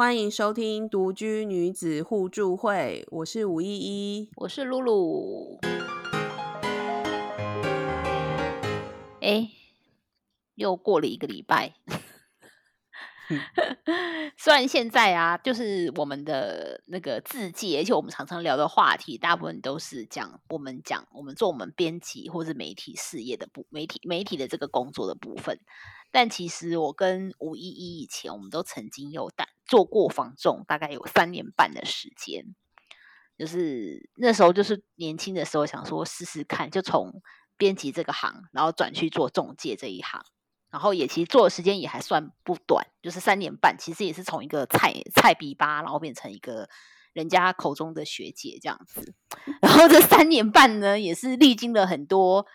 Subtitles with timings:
[0.00, 4.30] 欢迎收听独居女子互助会，我是吴依依。
[4.36, 5.60] 我是露露。
[9.20, 9.50] 哎，
[10.54, 11.74] 又过了一个礼拜。
[14.36, 25.60] 虽然现在啊，就是我们的那个字界，而且我们常常聊的话题，大部分都是讲我们讲我们做我们编辑或是媒体事业的部媒体媒体的这个工作的部分。
[26.10, 32.54] 但其实我跟吴依依以前，我们都曾经有但做过房仲，大概有三年半的时间。
[33.38, 37.22] 就是那时候，就是年轻的时候，想说试试看，就从
[37.56, 40.20] 编辑这个行，然后转去做中介这一行。
[40.70, 46.68] 然后也其实做的时间也还算不短，就是三年半，其实也是从一个菜菜比吧，然后变成一个
[47.12, 49.14] 人家口中的学姐这样子。
[49.60, 52.46] 然后这三年半呢，也是历经了很多，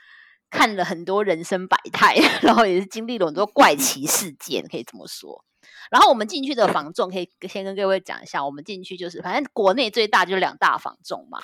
[0.49, 5.43] 看了很多人生百态， 然后也是经历了很多怪奇事件，可以这么说。
[5.91, 11.43] 然后我们进去的房仲，可以先跟各位讲一下，我们进去就是反正国内最大就是两大房仲嘛。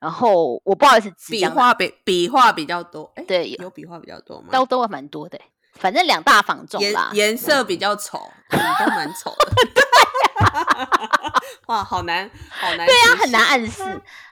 [0.00, 4.48] 然后我不好意思，笔画比笔画比较多，哎，对，有笔画比较多吗？
[4.50, 5.38] 都都蛮多的。
[5.74, 9.82] 反正两大房仲啦，颜色比较丑，都蛮丑的。
[11.66, 12.86] 哇，好难，好难。
[12.86, 13.82] 对啊，很难暗示。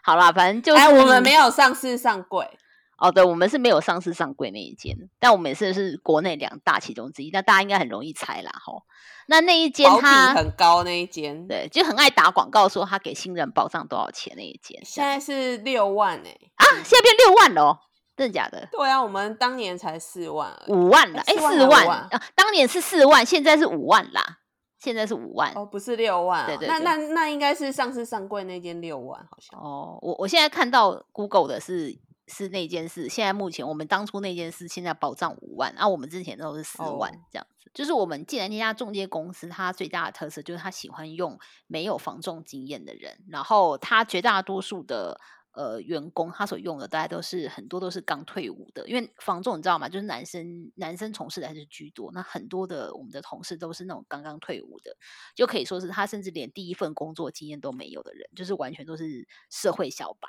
[0.03, 2.49] 好啦，反正就是我们没有上市上柜。
[2.97, 7.31] 哦，对，我们是没有上市上柜那一间，但我们也是是国内两大其中之一。
[7.33, 8.83] 那大家应该很容易猜啦，吼。
[9.29, 17.88] 那那一间它很高，那一间对，就很爱打广告说他给新人保障多少钱那一间，现在是六万哎啊，现在变六万了。
[18.19, 18.69] 真的假的？
[18.73, 21.23] 对啊，我们当年才四万，五万啦。
[21.25, 22.11] 哎，四万啊！
[22.35, 24.41] 当年是四万，现在是五万啦。
[24.81, 26.45] 现在是五万哦，不是六万。
[26.47, 29.61] 对对，那那那应该是上次上柜那间六万，好像。
[29.61, 31.97] 哦，我我现在看到 Google 的是
[32.27, 33.09] 是那件事。
[33.09, 37.71] 现在目前我们当初那件事现在保障五万，然后我们之前都是四万这样子。
[37.73, 45.21] 就是我们既然那家中介公司，它最大的特色就是它喜欢用没有房仲经验的人，然后它绝大多数的。
[45.53, 49.89] 呃，员工他所用的大家都是很多都是刚退伍的，因为房仲你知道吗？
[49.89, 54.97] 就是男生男生从事的还是居多，那很多的我们的同事都是那种刚刚退伍的，
[55.35, 60.29] 就可以说是他甚至连第一份工作经验都没有的人，就是完全都是社会小白。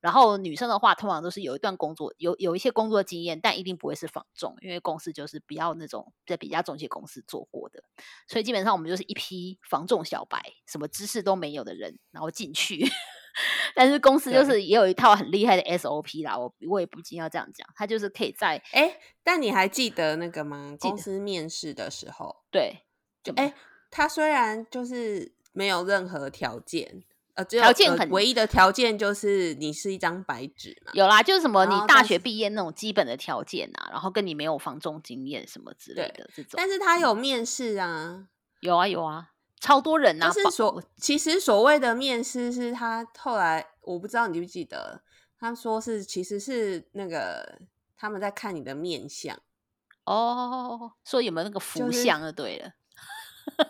[0.00, 7.82] 然后女生的话，通常都是有一段工作，有有一些工作经验，但一定不会是房仲，因为公司就是不要那种在比较中介公司做过的，
[8.28, 12.86] 所以基本上我们就是一批房仲小白，什么知识都没有的人，然后进去。
[13.74, 20.76] 但是公司就是也有一套很厉害的 SOP 啦，我我也不禁要这样讲，他就是可以在哎，但你还记得那个吗？
[20.80, 22.84] 公司面试的时候，对，
[23.22, 23.54] 就哎，
[23.90, 27.02] 他虽然就是没有任何条件，
[27.34, 38.28] 呃，条件很唯一的条件就是你是一张白纸嘛，有啦，就是什么你大学毕业那种基本的条件啊，然后跟你没有房中经验什么之类的这种，但是他有面试啊，
[38.60, 39.30] 有啊有啊。
[39.60, 40.28] 超多人呐！
[40.28, 45.02] 就是所其实所谓的面试是他后来我不知道你记不记得，
[45.38, 47.58] 他说是其实是那个
[47.96, 49.36] 他们在看你的面相
[50.04, 52.72] 哦，说有没有那个福相就对了，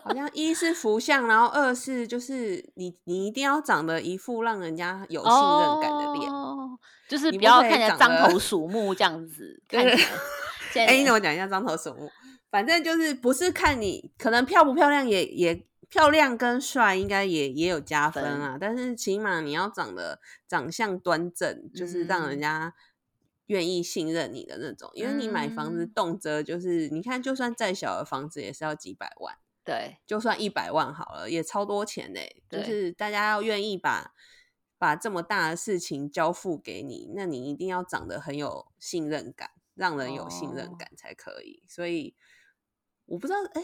[0.03, 6.31] 好像 一是福相，然后二是就是你你一定要长得一副让人家有信任感的脸，
[7.09, 9.61] 就是不要看起来獐头鼠目这样子。
[9.67, 9.81] 对，
[10.85, 12.11] 哎，你跟我讲一下獐头鼠目，
[12.51, 15.65] 反正就是不是看你可能漂不漂亮也也。
[15.89, 22.73] 漂亮跟帅应该也也有加分啊，但是起码你要长得长相端正，就是让人家
[23.47, 24.89] 愿意信任你的那种。
[24.93, 29.35] 因为你买房子动辄就是，你看就算再小的房子也是要几百万，
[29.65, 32.43] 对，就算一百万好了，也超多钱嘞。
[32.47, 34.13] 就是大家要愿意把
[34.77, 41.63] 把这么大的事情交付给你，那你一定要长得很有信任感，让人有信任感才可以。
[41.67, 42.15] 所以
[43.09, 43.63] 我不知道，哎。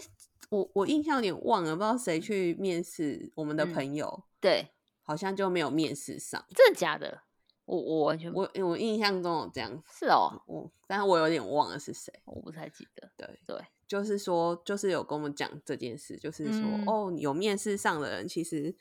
[0.52, 4.70] 我我印象有点忘了，不知道谁去面试我们的朋友，对，
[5.02, 7.24] 好像就没有面试上，真的假的？
[7.66, 13.10] 我我完全我我印象中有这样，是哦，我但是我有点忘了是谁，我不太记得。
[13.18, 18.76] 对对，就是说，就是有跟我们讲这件事，就是说，哦，有面试上的人，其实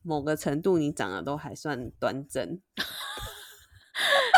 [0.00, 2.58] 某个程度你长得都还算端正。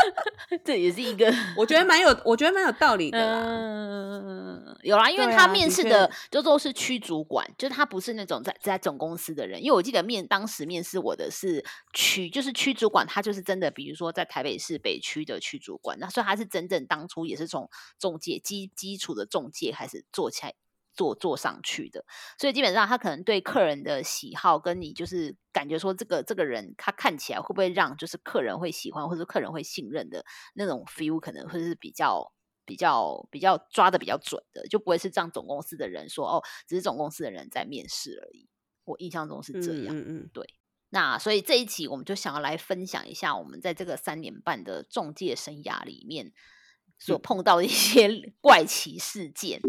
[0.64, 3.18] 这也是一个，我觉得蛮有，我觉得蛮有道理的。
[3.18, 9.62] 嗯，有啦，因为他面试的就都是区主管，就是他不是那种在在总公司的人。
[9.62, 17.68] 因为我记得面当时面试我的是区，就是区主管，他就是真的，比如说在台北市北区的区主管，那所以他是真正当初也是从
[17.98, 20.54] 中介基基础的中介开始做起来。
[20.94, 22.04] 做做上去的，
[22.38, 30.24] 所以基本上他可能对客人的喜好跟你就是感觉说这个这个人他看起来会不会让就是客人会喜欢或者客人会信任的
[30.54, 32.32] 那种 feel，可能会是比较
[32.64, 38.48] 比较比较抓的比较准的，就不会是这样总公司的人说哦，只是总公司的人在面试而已。
[38.84, 39.96] 我印象中是这样。
[39.96, 40.46] 嗯嗯，对。
[40.90, 46.32] 那所以这一期我们就想要来分享一下我们在这个三年半的中介生涯里面
[47.00, 48.08] 所碰到的一些
[48.40, 49.60] 怪奇事件。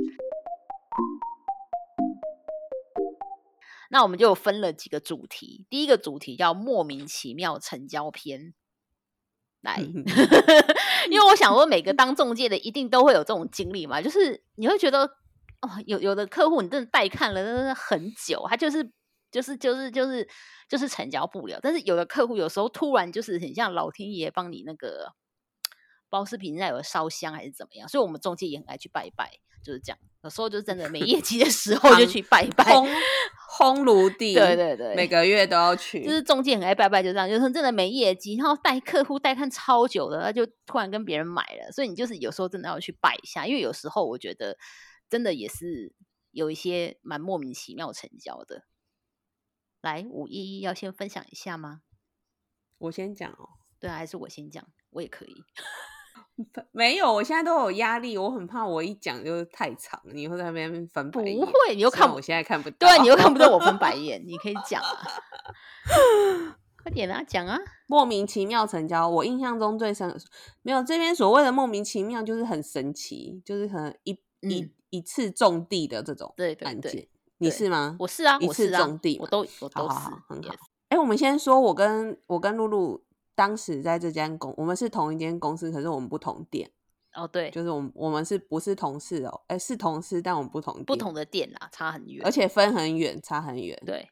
[3.89, 8.53] 那我们就分了几个主题，第一个主题叫莫名其妙成交篇。
[9.61, 9.77] 来，
[11.09, 15.03] 因为我想说，每个 当中介的一定都会有这种经历嘛，就是你会觉得
[15.61, 18.91] 哦，有有的客户你真的带看了，真的很久，他就是
[19.31, 20.27] 就是就是就是
[20.69, 21.59] 就是成交不了。
[21.61, 25.13] 但是有的客户有时候突然就是很像老天爷帮你那个
[26.09, 29.99] 包视频在有烧香还是怎么样，所以我们中介也很爱去拜拜，就是这样。
[30.23, 32.65] 有时候就真的没业绩的时候就去拜拜。
[33.57, 36.03] 烘炉地，对对对，每个月都要去。
[36.03, 41.71] 就是中介很爱拜拜，就这样，就是真的没业绩，然后带客户带看超久的，他就突然跟别人买了。
[41.71, 44.57] 所以你就是有时候真的要去拜一下，因为有时候我觉得
[45.09, 45.93] 真的也是
[46.31, 48.63] 有一些蛮莫名其妙成交的。
[49.81, 51.81] 来，五一一要先分享一下吗？
[52.79, 53.49] 我先讲哦。
[53.79, 55.43] 对啊，还是我先讲，我也可以。
[56.73, 61.39] 没有，我现在都有压力，我很怕我一讲就太长，你会在那边翻白眼。
[61.39, 64.99] 不会，你又看我现在看不到，对，你又看不到我翻白眼，你可以讲啊，
[66.83, 67.57] 快点啊，讲啊！
[67.87, 70.13] 莫名其妙成交，我印象中最深
[70.61, 76.33] 没有这边所谓的莫名其妙，就是很神奇，就是可能一一一次种地的这种
[76.63, 77.07] 案件，
[77.37, 77.95] 你是吗？
[77.99, 79.95] 我是啊，一次种地，我都我都是
[80.27, 80.53] 很好。
[80.89, 83.04] 哎，我们先说，我跟我跟露露。
[83.35, 86.71] 当时在这间公，我们是同一间公司，可是我们不同店。
[87.13, 89.41] 哦，对，就是我们我们是不是同事哦？
[89.47, 93.81] 哎，是同事，但我们不同不同的店啦，差很远，而且分很远，差很远。
[93.85, 94.09] 对，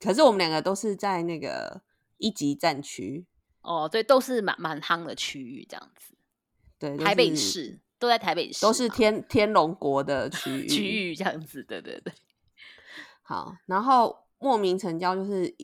[0.00, 1.82] 可是我们两个都是在那个
[2.18, 3.24] 一级战区。
[3.62, 6.14] 哦，对，都是蛮蛮夯的区域，这样子。
[6.78, 11.62] 对，台北市都在台北市，都是天天龙国的 区域区域这样子。
[11.62, 12.12] 对对对。
[13.22, 15.54] 好，然后莫名成交就是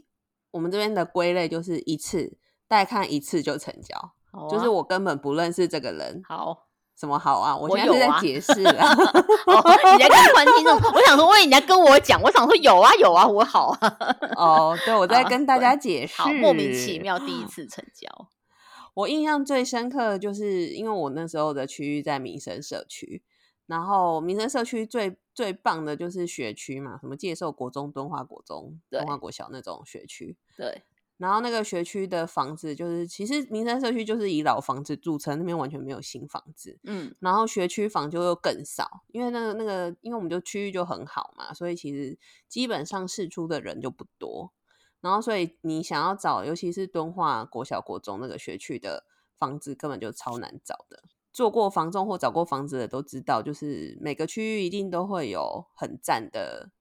[0.52, 2.37] 我们这边的归类，就是一次。
[2.69, 4.13] 带看一次就成交，
[4.51, 6.23] 就是我根本不认识这个人。
[6.27, 6.67] 好，
[6.99, 7.57] 什么好啊？
[7.57, 8.73] 我现在是在解释了。
[8.73, 13.97] 你在跟观众，我想说，喂你在跟我讲，我想说有啊有啊，我好啊。
[14.37, 16.23] 哦，对，我在跟大家解释。
[16.41, 18.29] 莫名其妙第一次成交，
[18.95, 23.23] 我印象最深刻的就是因为我那时候的区域在民生社区，
[23.67, 30.37] 然后民生社区最最棒的就是学区嘛，什么介寿国中、敦化国中、敦化国小那种学区。
[30.57, 30.83] 对。
[31.19, 36.79] 然后那个学区的房子，就是其实民生社区就是以老房子著称，那边完全没有新房子。
[36.85, 42.19] 嗯，然后学区房就又更少，因为那个那个，因为我们就区域就很好嘛，所以其实
[42.49, 44.53] 基本上市出的人就不多。
[45.01, 49.05] 然后所以你想要找，尤其是敦化国小国中那个学区的
[49.39, 51.05] 房子，根本就超难找的。
[51.33, 56.73] 做过房仲或找过房子的都知道，就是每个区域一定都会有很赞的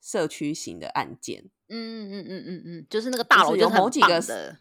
[0.00, 1.50] 社区型的案件。
[1.68, 4.58] 嗯嗯嗯嗯嗯嗯，就是那个大楼有某几个的，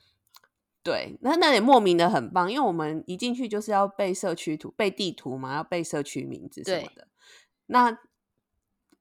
[0.82, 7.08] 对，那那也莫名的很棒，因为我们一进去就是要背社区图、背地图嘛，要背社区名字什么的。
[7.68, 7.98] 那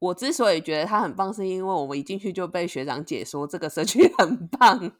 [0.00, 4.93] 我之所以觉得它很棒，是因为我们一进去就被学长解说这个社区很棒，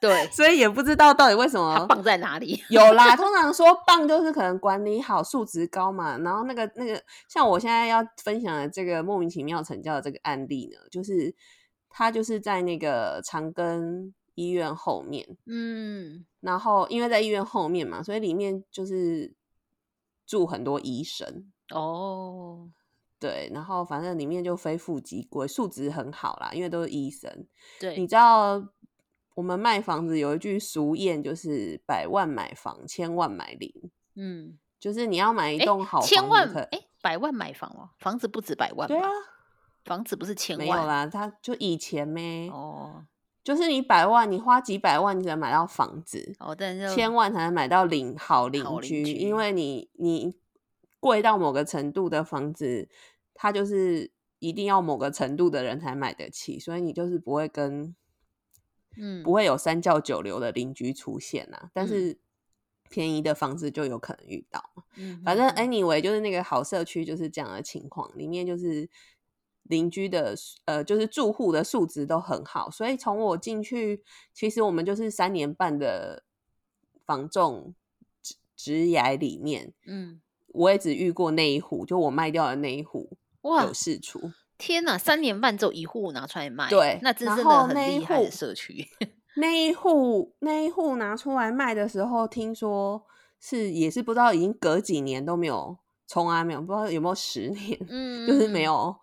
[0.00, 2.62] 对， 所以也不知道到底为什么棒在哪里。
[2.70, 6.16] 有啦，通常说棒就是可能管理好、素质高嘛。
[6.18, 11.34] 然后那个那个，像我现在要分享的这个莫名其妙成交的这个案例呢，就是。
[11.98, 19.32] 他就是在那个长庚医院后面，嗯，然后因为在医院后面嘛，所以里面就是
[20.26, 22.68] 住很多医生哦，
[23.18, 27.46] 对，然后反正里面就非富即贵，素质很好啦，因为都是医生。
[27.80, 28.62] 对，你知道
[29.34, 33.72] 我们卖房子有一句俗谚，就是百万买房，千万买零。
[34.16, 39.08] 嗯，就是你要买一栋好千万哎，百万买房哦，房子不止百万，对啊。
[39.86, 43.06] 房子不是千万，没有啦，他就以前咩哦，
[43.44, 50.34] 就是你百万，你花几百万，你才能买到房子哦，但是千万才能买到邻好邻居，因为你你
[50.98, 52.88] 贵到某个程度的房子，
[53.32, 57.94] 它就是一定要某个程度的人才买得起，所以你就是不会跟
[58.96, 59.22] 嗯。
[59.22, 62.18] 不会有三教九流的邻居出现啊，但是
[62.90, 64.60] 便宜的房子就有可能遇到，
[64.96, 68.90] 嗯，反正 anyway 就是那个好社区就是这样的情况，里面就是。
[69.68, 76.22] 邻居的呃，就是住户的素质都很好，所以从我进去，其实我们就是三年半的
[77.04, 77.74] 房仲
[78.22, 84.32] 职职涯里面，嗯，我也只遇过那一户，就我卖掉的那一户哇有事出。
[84.58, 88.86] 天哪，三年半只有一户拿出来卖，对，那真的很厉害的社区。
[89.36, 93.04] 那一户那一户拿出来卖的时候，听说
[93.38, 98.96] 是也是不知道已经隔几年都没有，从来没有不知道有没有十年，嗯， 就是没有。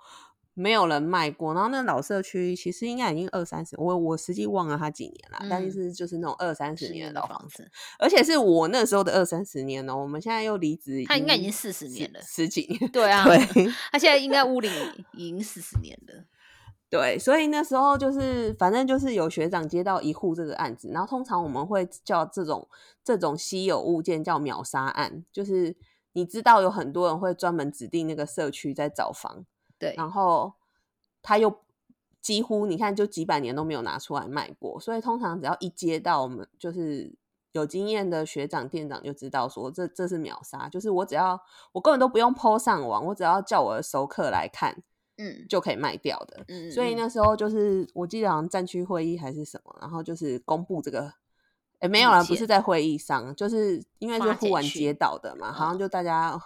[0.53, 1.53] 没有人卖过。
[1.53, 7.69] 然后那老社区其实应该已经二三十，我我实际忘了它几年了，但是就是那种二三十年的老房子，
[7.99, 9.95] 而且是我那时候的二三十年哦。
[9.95, 12.91] 我们现在又离职，他应该 已经四十年了，十几年。
[12.91, 13.37] 对啊，对，
[13.91, 14.69] 他现在应该屋里
[15.13, 16.25] 已经四十年了。
[16.89, 22.67] 对，所以那时候就是反正就是有学长接到一户这个案子，然后通常我们会叫这种
[23.03, 25.75] 这种稀有物件叫秒杀案，就是
[26.11, 29.43] 你知道有很多人会专门指定那个社区在找房。
[29.83, 30.53] 对，然后
[31.21, 31.53] 他又
[32.21, 37.13] 几乎你看，就几百年都没有拿出来卖过，所以通常只要一接到我们就是
[37.51, 41.37] 有经验的学长店长就知道说这这是秒杀，就是我只要
[41.73, 44.81] 我根本都不用 PO 上网，我只要叫我的熟客来看，
[45.17, 46.45] 嗯，就可以卖掉的。
[46.47, 51.13] 嗯，所以那时候就是我记得好像战区会议还是什么，然后就是公布这个，
[51.79, 56.41] 哎，没有啦，不是在会议上，就是因为就忽然接到的嘛，好像就大家。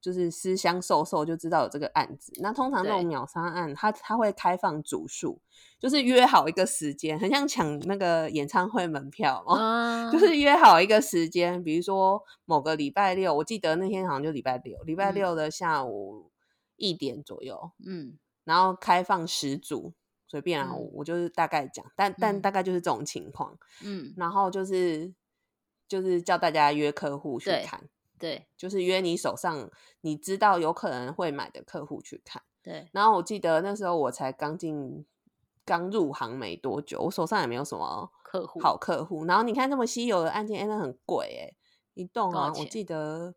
[0.00, 2.32] 就是私相授受就知道有这个案子。
[2.40, 5.40] 那通常这种秒杀案，他他会开放组数，
[5.78, 10.40] 就是约好一个时间，很像抢那个演唱会门票哦， 就是。
[10.40, 16.30] 约好一个时间，比如说某个礼拜六，我记得那天好像就礼拜六，礼拜六的下午
[16.76, 19.92] 一点左右，嗯，然后开放十组，
[20.26, 25.12] 随便啊，我就是大概讲，但但大概就是这种情况，嗯，然后就是
[25.86, 27.82] 就是叫大家约客户去看。
[28.20, 29.68] 对，就是约你手上
[30.02, 32.42] 你知道有可能会买的客户去看。
[32.62, 35.04] 对，然后我记得那时候我才刚进，
[35.64, 39.24] 刚入行没多久，我手上也没有什么客户好客户。
[39.24, 41.56] 然后你看这么稀有的案件，哎，那很贵哎，
[41.94, 43.34] 一栋啊，我记得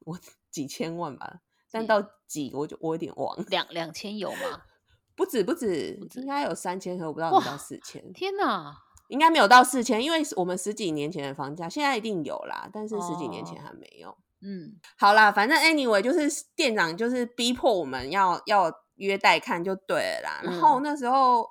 [0.00, 0.18] 我
[0.50, 4.62] 几千万吧，但到几我就我有点忘，两两千有吗？
[5.14, 8.12] 不止不止，应该有三千，可我不知道有到四千。
[8.12, 8.83] 天哪！
[9.08, 14.16] 应该没有到四千，因为我们十几年前的房价，现在一定有啦，但是十几年前还没有。
[14.46, 20.40] 嗯，好啦，反正 anyway 就是店长就是逼迫我们要要约带看就对了啦。
[20.42, 21.48] 然后那时候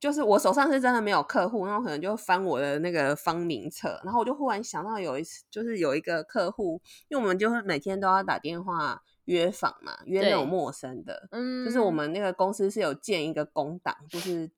[0.00, 14.50] 就是我手上是真的没有客户，那我可能就翻我的那个方名册，然后我就忽然想到有一次，就是有一个客户，因为我们就是每天都要打电话约访嘛，约那种陌生的，嗯，就是我们那个公司是有建一个工档，就是。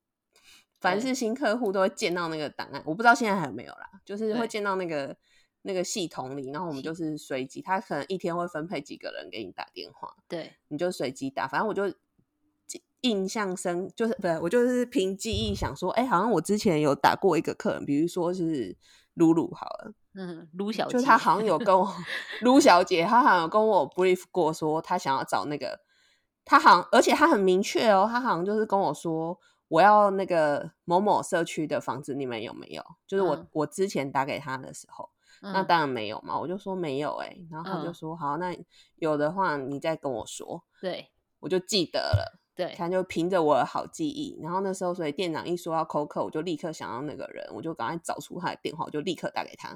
[0.81, 5.17] 凡是新客户都会见到那个档案，我不知道现在还有没有啦，就是会见到那个
[5.63, 11.93] 那个系统里，然后我们就是随机，他可能一天会分配几个人给你打电话，对，你就随机打，反正我就
[13.01, 18.77] 印象深，就是不是我就是凭记忆想说，哎，好像我之前有打过一个客人，比如说是
[19.15, 21.93] 露露好了，嗯，卢小姐，就他好像有跟我
[22.43, 25.81] 卢小姐，她好像有跟我 brief 过，说她想要找那个，
[26.45, 29.41] 她好像而且她很明确哦，她好像就是跟我说。
[29.69, 32.83] 我要那个某某社区的房子，你们有没有？
[33.07, 35.11] 就是我我之前打给他的时候，
[35.43, 36.39] 那当然没有嘛。
[36.39, 38.57] 我就说没有哎，然后他就说好，那
[38.97, 40.65] 有的话你再跟我说。
[40.81, 41.11] 对，
[41.41, 42.41] 我就记得了。
[42.55, 49.69] 对，他就凭着我的好记忆，然后那时候所以店长一说要扣客，我就立刻想到那个人，我就赶快找出他的电话，我就立刻打给他。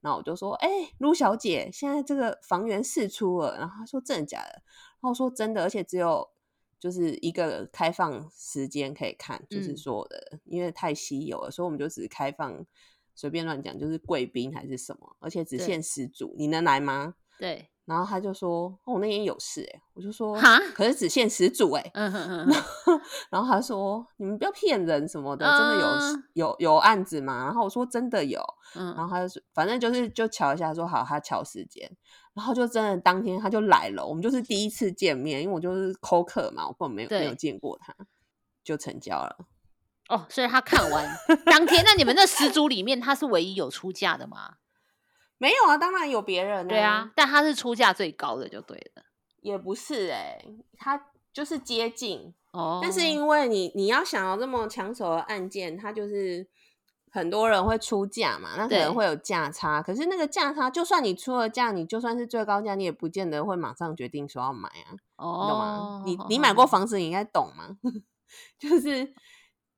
[0.00, 3.56] 然后我就说，哎，卢小姐，现在这个房源释出了。
[3.58, 4.62] 然后他说真的假的？
[5.00, 6.30] 然后说真的，而且只有。
[6.78, 12.64] 就是一个开放时间可以看，就是说的，因为太稀有了，所以我们就只开放
[13.14, 17.14] 随便乱讲，就是贵宾还是什么，而且只限十组，你能来吗？
[17.38, 17.70] 对。
[17.86, 23.00] 然后他就说：“哦，我那天有事哎。”我就说：“哈，可是只限十组哎。”嗯哼哼。
[23.30, 28.42] 然后他说：“你们不要骗人什么的，真的有有有案子吗？”然后我说：“真的有。”
[28.74, 28.92] 嗯。
[28.96, 31.90] 然后他就说：“反正就是就瞧一下，说好，他瞧时间。”
[32.34, 37.94] 然后就真的当天他就来了，我们就是第一次见面，因为我就是抠客嘛，我根本没有没有见过他，
[38.64, 39.46] 就成交了。
[40.08, 41.08] 哦，所以他看完
[41.46, 44.56] 当天，那你们那十组里面，他是唯一有出价的吗？
[45.38, 46.66] 没有啊，当然有别人。
[46.68, 49.02] 对啊，但他是出价最高的，就对了。
[49.40, 50.38] 也不是哎，
[50.76, 52.80] 他就是接近哦。
[52.82, 56.48] 但是因为你你要想要这么抢手的案件，他就是。
[57.08, 59.80] 很多人会出价嘛，那可能会有价差。
[59.80, 64.92] 可是那个价差，就算你出了价，你就算是最高价，你也不见得会马上决定说要买啊。
[65.16, 66.02] 哦，懂吗？
[66.04, 67.78] 你你买过房子，你应该懂吗？
[68.60, 69.06] 就是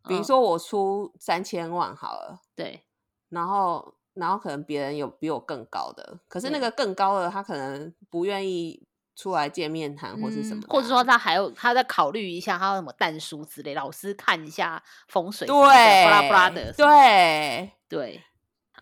[0.09, 2.83] 比如说我出三千万好了，对，
[3.29, 8.83] 然后然后可能别人有比我更高的，可是那个更高的他可能不愿意。
[9.21, 18.23] 出来见面谈或是什么，或者说他还有他在考虑一下，他有什么淡书之类，老师看一下风水，对，布拉布拉的，对对，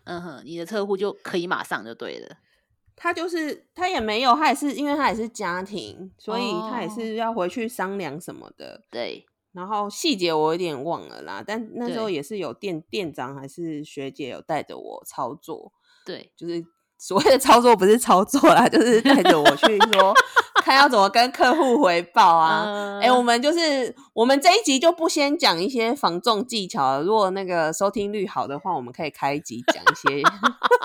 [0.03, 2.37] 嗯哼，你的客户就可以马上就对了。
[2.95, 8.83] 他就是他也没有，他也是因为他也是家庭，所以他也是要回去商量什么的。
[8.91, 9.25] 对，
[9.57, 15.73] 然后细节我有点忘了啦，但那时候也是有店店长还是学姐有带着我操作。
[16.05, 16.63] 对，就是。
[16.99, 20.11] 所谓的操作不是操作啦，就是带着我去说
[20.65, 22.99] 看要怎么跟客户回报啊。
[22.99, 30.23] 哎，我们就是我们这一集就不先讲一些防重技巧了，如果那个收听率好的话，我们可以开一集讲一些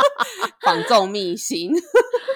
[0.60, 1.72] 防重秘辛。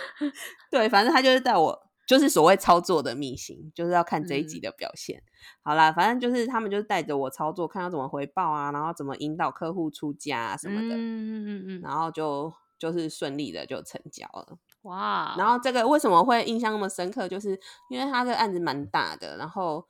[0.72, 1.85] 对，反正他就是带我。
[2.06, 5.22] 就是所谓操作的秘辛，就是要看这一集的表现。
[5.62, 10.94] 好啦，反正就是他们就是带着我操作，看要怎么回报啊，然后怎么引导客户出价啊什么的。
[10.94, 11.80] 嗯嗯嗯嗯。
[11.82, 14.58] 然后就就是顺利的就成交了。
[14.82, 15.34] 哇！
[15.36, 17.28] 然后这个为什么会印象那么深刻？
[17.28, 17.58] 就是
[17.90, 19.84] 因为他这个案子蛮大的，然后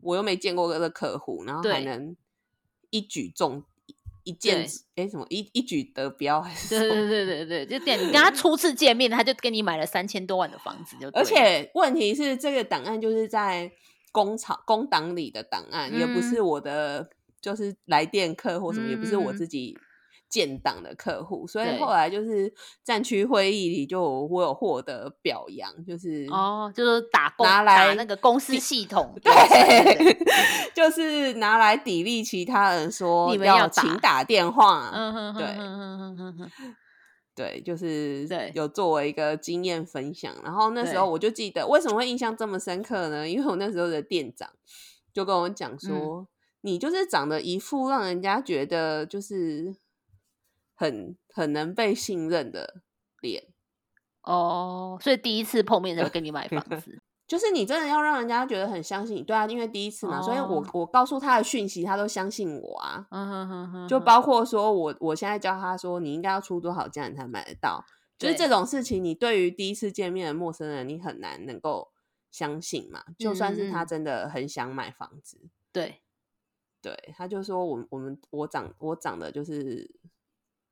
[0.00, 2.16] 我又没见过这个客户，然后还能
[2.90, 3.64] 一举中。
[4.28, 4.66] 一件
[4.96, 6.78] 哎，什么一一举得标还是？
[6.78, 13.72] 对对对对对，就点你跟他初次见面，他就跟你买了三千多万的房子，就而且问题是这个档案就是在
[14.12, 17.08] 工厂工党里的档案，也不是我的，
[17.40, 19.78] 就是来电客或什么，也不是我自己。
[20.28, 22.52] 建档的客户，所以后来就是
[22.84, 30.18] 战区会议里就我有获得表扬，就是哦，就是打拿来那个公司系统， 对，
[30.74, 35.46] 就是拿来砥砺其他人说要请打电话，嗯对，
[37.34, 40.34] 对，就是有作为一个经验分享。
[40.44, 43.26] 然后那时候我就记得为什么会印象这么深刻呢？
[43.26, 44.50] 因为我那时候的店长
[45.14, 46.28] 就跟我讲说，
[46.60, 49.74] 你就是长得一副让人家觉得就是。
[50.78, 52.82] 很很能被信任的
[53.20, 53.48] 脸。
[54.22, 63.06] 哦，所以第一次碰面就跟你买房 子，就是你真的要让人家觉得很相信你，对啊，因为第一次嘛，所以我我告诉他的讯息，他都相信我啊，
[63.88, 67.82] 就包括说我我现在教他说你应该要出多少价你才买得到，
[68.18, 71.90] 就是这种事情，你对于第一次见面的陌生人，你很难能够
[72.30, 75.40] 相信嘛，就算是他真的很想买房子，
[75.72, 76.02] 对，
[76.82, 79.90] 对，他就说我我们我长我长得就是。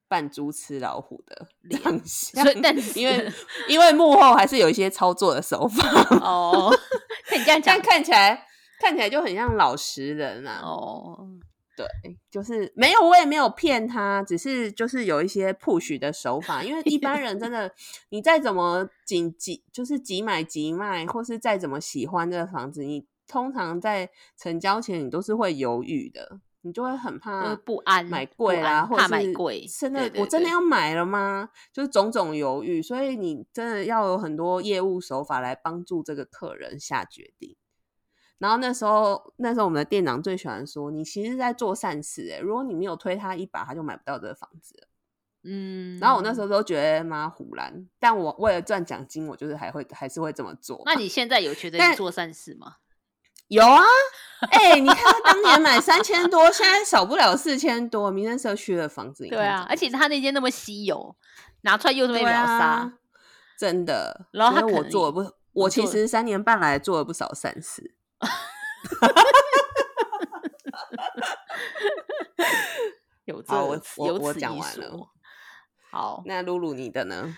[0.09, 1.47] 扮猪吃老虎的
[1.79, 3.33] 样 相，但是因为
[3.69, 5.89] 因为幕后还是有一些操作的手法
[6.21, 6.73] 哦。
[7.33, 8.47] 你这样 讲，看起来
[8.81, 10.61] 看起来就很像老实人啊。
[10.63, 11.29] 哦，
[11.77, 11.87] 对，
[12.31, 16.63] 就是没有，我也没有骗他，只是就是有一些 push 的手法。
[16.63, 17.71] 因为一般人真的，
[18.11, 26.41] 你再怎么紧急，就是急买急卖，或是再怎么喜欢这个房子，你通常在成交前你都是会犹豫的。
[26.67, 31.51] 你就会很怕不安，买贵啦，或者是买贵，真的我真的要买了吗？
[31.73, 37.57] 就是种种犹豫，所以你真的要有很多业务手法来帮助这个客人下决定。
[38.39, 44.89] 然后那时候，那时候我们的店长最喜欢说：“你其实在做善事，哎，如果你没有推他一把，他就买不到这个房子。”
[45.49, 50.83] 嗯，然后我那时候都觉得妈胡然，但我为了赚奖金，我就是还会还是会这么做。
[50.85, 52.75] 那你现在有觉得你做善事吗？
[53.49, 53.83] 有啊，
[54.51, 59.27] 哎，你看他当年买三千多，现在少不了四千多，民生社区的房子。
[59.29, 61.15] 对啊，而且他那间那么稀有，
[61.63, 62.93] 拿出来又是被秒杀，
[63.57, 64.27] 真的。
[64.33, 67.95] 然后我做了不，我其实三年半来做了不少善事。
[73.27, 75.09] 有这我我我讲完了。
[75.91, 77.37] 好，那露露你的呢？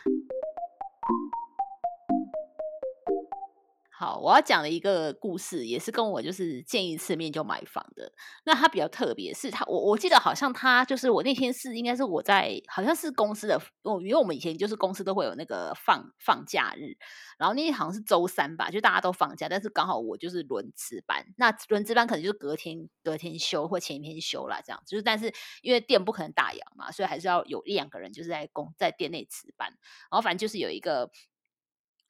[4.01, 8.13] 好，我要讲的一个故事，也是跟我就是见一次面就买房的。
[8.45, 13.61] 那他比较特别，是他我我记得好像他就是我那天是应该是我在好像是公司的，
[14.03, 16.97] 因为我们以前就是公司都会有那个放放假日，
[17.39, 29.71] 然后那天好像是周三吧，就大家都放假，但是刚好我就是轮值班，那轮值班可能就是隔天隔天休或前一天休啦，这样就是但是因为店不可能打烊嘛，所以还是要有一两个人就是在公在店内值班，
[30.09, 31.11] 然后反正就是有一个。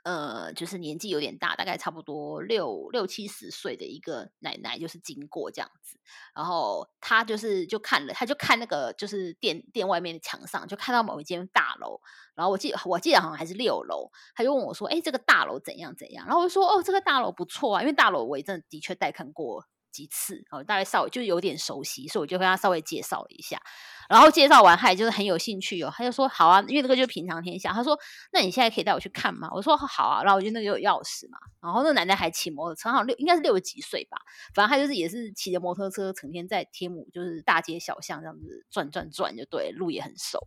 [0.09, 5.99] 呃，就是年纪有点大，大概差不多六六七十岁的一个奶奶，就是经过这样子，
[6.35, 12.01] 然后她就是就看了，她就看那个就是店店外面的墙上，就看到某一间大楼，
[12.35, 23.61] 然后我记我记得好像还是六楼，他就问我说：“哎，这个大楼怎样怎样？”然后我就说：“哦，这个大楼不错啊，因为大楼我也真的的确带看过几次，哦，大概稍微就有点熟悉，所以我就跟他稍微介绍了一下。”
[24.09, 27.73] 然后介绍完，他也就是很有兴趣哦，他就说好啊，因为那个就是平常天下。
[27.73, 27.99] 他说，
[28.33, 29.51] 那你现在可以带我去看吗？
[29.53, 30.23] 我说好啊。
[30.23, 31.39] 然后我就那个有钥匙嘛。
[31.61, 34.17] 然后那奶奶还骑摩托车，好像六应该是六十几岁吧。
[34.55, 40.39] 反正他就是也是骑着摩托车，成天在天母就是大街小巷这样子转转转，就对，路也很熟。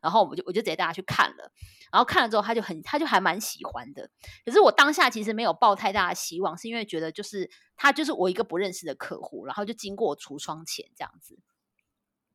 [0.00, 1.52] 然后我就我就直接带他去看了。
[1.92, 4.08] 然后看了之后，他就很他就还蛮喜欢的。
[4.46, 11.38] 可是我当下其实没有抱太大的希望，是因为觉得就是他就是我一个不认识的客户，然后就经过橱窗前这样子。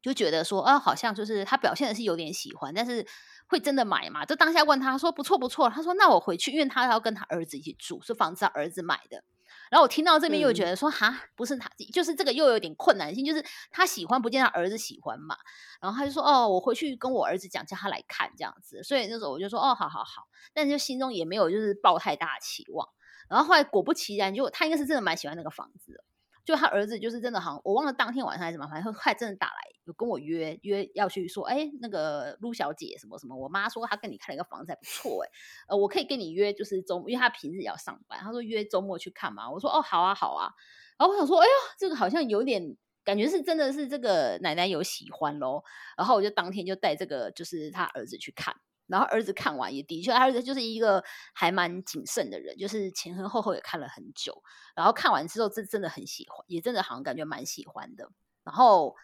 [0.06, 3.04] 就觉得说，啊，好像就是他表现的是有点喜欢，但是
[3.48, 4.24] 会真的买嘛？
[4.24, 9.24] 就当下问他说不错不错，他说那我回去，因为他要跟他儿子一起住，是房子他儿子买的。
[9.72, 15.36] 然后我听到这边又觉得说，哈，不是他，就是这个又有点困难性，就是他喜欢不见他儿子喜欢嘛。
[15.82, 18.84] 然后他就说，哦，我回去跟我儿子讲，叫他来看这样子。
[18.84, 22.88] 所以那时候我就说，哦，好好好，但就心中也没有就是抱太大期望。
[23.28, 26.04] 然后后来果不其然，就他应该是真的蛮喜欢那个房子的。
[26.46, 29.56] 就他儿子就是真的好像我忘了当天晚上还是什么，反正快真的打来
[29.86, 35.30] 有跟我约约要去说，哎，那个陆小姐什么什么，我妈说她跟你看了一个房子还不错，哎，
[35.70, 40.54] 呃，我可以跟你约，就是周，因为他平日也要上班，他说约周末去看嘛，我说哦好啊好啊，
[41.00, 45.64] 然后我想说，哎呀，这个好像有点感觉是真的是这个奶奶有喜欢喽，
[45.98, 48.56] 然后我就当天就带这个就是他儿子去看。
[48.88, 54.44] 然后儿子看完也的确，他儿子就是一个还蛮谨慎的人，就是前前后后也看了很久。
[54.76, 58.10] 然后看完之后，真真的很喜欢，也真的好像感觉蛮喜欢的。
[58.44, 58.96] 然后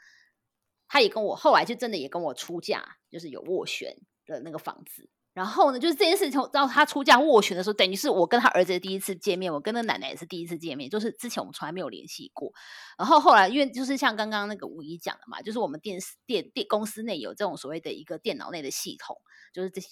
[0.88, 5.10] 他也跟我后来就真的也跟我出价，就是有斡旋的那个房子。
[5.34, 12.52] 然后呢，就是这件事情到他出价斡旋的时候，等于是我跟他儿子第一次见面，我跟那奶奶也是第一次见面，就是之前我们从来没有联系过。
[12.98, 19.17] 然后后来因为就是像刚刚那个五姨讲的嘛，就是我们电视电电公司内有这种所谓的一个电脑内的系统。
[19.54, 19.89] 就是这些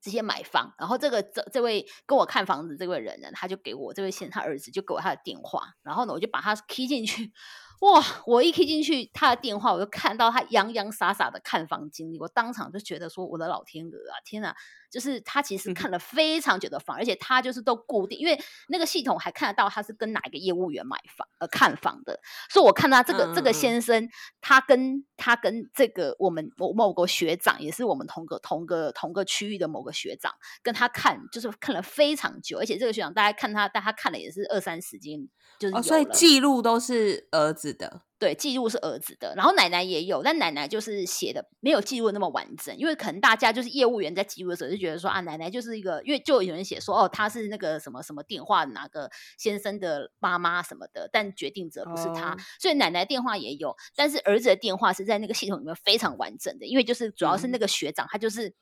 [0.00, 7.32] 这些买房，然后这个这这位跟我看房子这位人呢，他就给我这位先他儿子就给我他的电话，然后呢我就把他 key 进去。
[7.80, 8.04] 哇！
[8.26, 14.54] 我一 K 进去他的电话，我就看到他洋洋洒洒的看房经历，我当场就觉得说：“我的老天鹅啊，天哪！”
[14.90, 24.08] 就是他其实看了非常久的房，而且他就是都固定，因为那个系统还看得到他是跟哪一个业务员买房呃看房的，所以我看到这个这个先生，
[24.40, 35.28] 他跟他跟这个我们某某个学长，也是我们同个同个同个区域的某个学长，跟他看就是看了非常久，而且这个学长大概看他，但他看了也是二三十间。
[35.58, 58.54] 就是哦所以记录都是儿子的，对，记录是儿子的，然后奶奶也有，但奶奶就是写的没有记录那么完整，因为可能大家就是业务员在记录的时候就觉得说啊，奶奶就是一个，因为就有人写说哦，她是那个什么什么电话哪个先生的妈妈什么的，但决定者不是他，所以奶奶电话也有，但是儿子的电话是在那个系统里面非常完整的，因为就是主要是那个学长他就是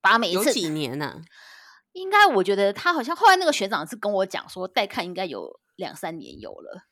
[0.00, 1.22] 把每一次几年呢？
[1.92, 5.60] 应该我觉得他好像后来那个学长是跟我讲说带看应该有。
[5.78, 6.88] 两三年有了。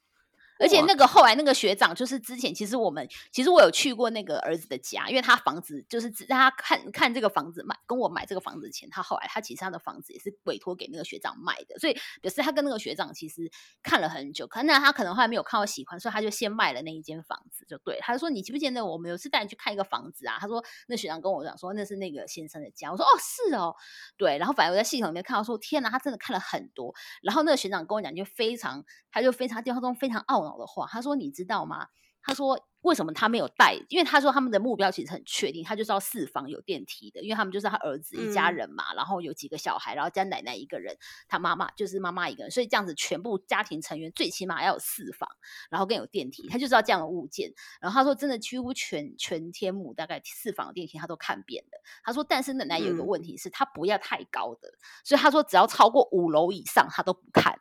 [0.59, 13.51] 而且那个后来那个学长，就是之前其实我们其实我有去过那个儿子的家，因为他房子就是让他看看这个房子买跟我买这个房子前，他后来他其实他的房子也是委托给那个学长卖的，所以表示他跟那个学长其实
[13.83, 20.38] 看了很久，可那他可能后来没有看到喜欢，所以他就先卖了那一间房子，就对他就说你记不记得我们有次带你去看一个房子啊？
[20.40, 23.75] 他说那学长跟我讲说那是那个先生的家，我说哦是哦，
[24.16, 31.26] 对，然后反正我在系统里面看到说天哪，他真的看了很多，然后那个学长跟我讲就非常，他就非常电话中非常懊恼的话，他说你。
[31.37, 31.88] 知道吗？
[32.22, 33.74] 他说：“为什么他没有带？
[33.90, 40.96] 因为他说他们的目标其实很确定，他就是要四房有电梯的，因为他们就是他儿子一家人嘛，然后有几个小孩，然后加奶奶一个人，
[41.28, 45.28] 他妈妈就是妈妈一个人，所以这样子全部家庭成员最起码要有四房，
[45.68, 47.52] 然后更有电梯，他就知道这样的物件。
[47.82, 51.82] 然后他说，真的几乎全全天母大概四房的电梯他都看遍了。
[52.02, 54.72] 他说，但是奶奶有一个问题是，他不要太高的，
[55.04, 57.61] 所以他说只要超过五楼以上，他都不看。”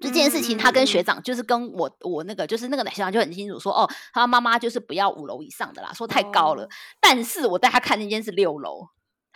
[0.00, 6.68] 就这件事情，他跟学长就是跟我我那个就是那个男学长就很清楚说，哦，他妈妈就是不要五楼以上的啦，说太高了。
[7.00, 8.88] 但是我带他看那间是六楼。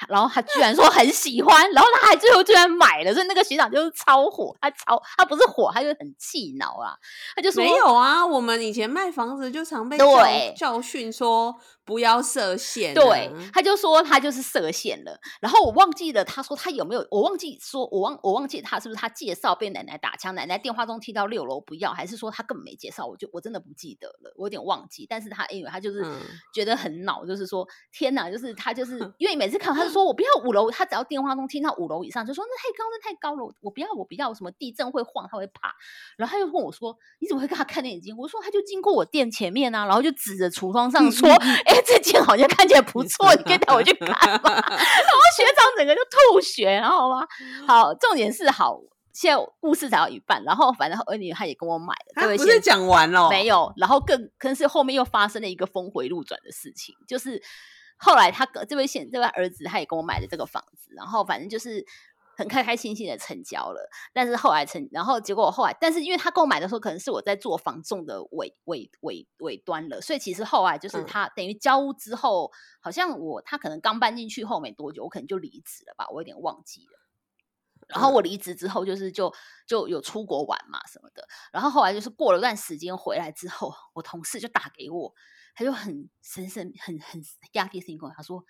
[0.09, 6.97] 然后他居然说很喜欢，然后他还最后居然买了，所以那个学长就是超火，他超他不是火，他就很气恼啊，
[7.37, 15.17] 他就说没有啊，我们以前卖房子就常被教教训说不要设限，对，他就说他就是设限了。
[15.41, 25.07] 然后我忘记了，他说他有没有，我忘记说，我忘我忘记他是不是他介绍被奶奶打枪，奶奶电话中听到六楼不要，还是说他根本没介绍，我就我真的不记得了，我有点忘记。
[25.09, 26.05] 但是他因为他就是
[26.53, 29.93] 觉得很恼，就是说天哪，就是他就是因为每次看他就。
[29.93, 35.75] 说我不要五楼，他只要电话中听到五楼以上，就说那太高，那太高了，我不要，我不要什么地震会晃，他会怕。
[36.17, 41.29] 然后他又问我说：“你怎么会跟他看眼睛？”我说：“他就经过我店前面啊，然后就指着橱窗上说
[41.73, 44.09] ：‘哎，这件好像看起来不错，你可以带我去看
[44.43, 44.51] 嘛。
[44.53, 47.27] ’然后学长整个就吐血，然后吗？
[47.67, 48.79] 好，重点是好，
[49.13, 53.73] 现在故事才到一半，然后反正儿女他也跟我买了，不是讲完了没有？
[53.77, 57.43] 然后更可能是后面又发生了一个峰回路转的事情，就是。
[58.05, 61.87] 后来他这位现这位儿子他也跟我买了这个房子，然后反正就是
[62.37, 63.89] 很开开心心的成交了。
[64.13, 76.99] 但是后来成，然后结果后来，但是因为他购买的时候可能是我在做房仲的尾尾尾尾端了，所以其实后来就是他等于交屋之后，好像我他可能刚搬进去后没多久，我可能就离职了吧，我有点忘记了。
[77.89, 79.35] 然后我离职之后，就是就
[79.67, 81.27] 就有出国玩嘛什么的。
[81.53, 85.13] 然后后来就是过了段时间回来之后，我同事就打给我。
[85.55, 87.21] 他就很神神很很
[87.53, 88.43] 压低声音跟我他说：“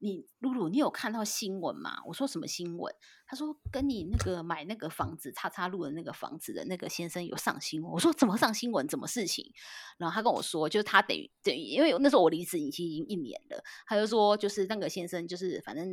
[0.00, 2.92] 你露露，你有看到新闻吗？”我说：“什么新闻？”
[3.26, 8.88] 他说：“跟你那个买那个房子叉叉路的那个房子的那个先生有上新闻。”我说：“怎么上新闻？
[8.88, 9.52] 怎么事情？”
[9.98, 15.86] 然后他跟我说：“就是他等于等于，因为那时候我离职已经已经一年了。”他就说：“就是那个先生，就是反正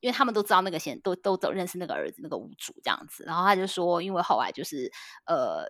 [0.00, 4.90] 因为他们都知道那个先都都都认识那个儿子那个屋主这样子，然后他就说，因为后来就是
[5.26, 5.64] 呃，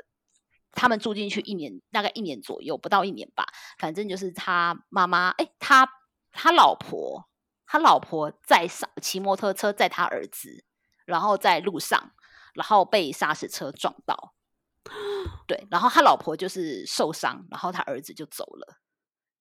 [0.72, 3.44] 他们住进去一年，大概一年左右，不到一年吧，
[3.78, 5.86] 反正就是他妈妈，哎，他
[6.30, 7.28] 他老婆，
[7.72, 10.62] 他老婆在上骑摩托车载他儿子，
[11.06, 12.12] 然后在路上，
[12.52, 14.34] 然后被砂石车撞到，
[15.46, 18.76] 对，然后他老婆就是受伤，然后他儿子就走了。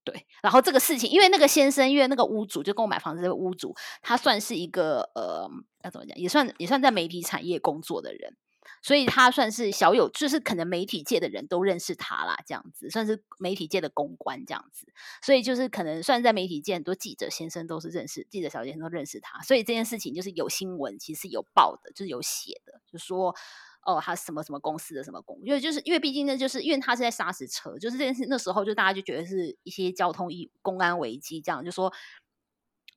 [0.06, 5.46] 对，然后这个事情，因为那个先生，因为那个屋主就跟我买房子的屋主，他算是一个呃，
[5.84, 8.38] 要怎么讲，也算也算在媒体产业工作的人，
[8.82, 14.88] 所以他算是小有，就是可能媒体界的人都认识他啦，这样子算是媒体界的公关这样子，
[15.21, 23.36] 所以就是可能算在媒体界很多记者先生都是认识，记者小姐都认识他，所以这件事情就是有新闻，其实有报的，就是有写的，就说。
[23.84, 31.91] 哦，他什么什么公司的什么公，因为就是因为毕竟呢，就是因为他是在砂石车，就是这件事那时候就大家就觉得是一些交通一公安危机，这样就说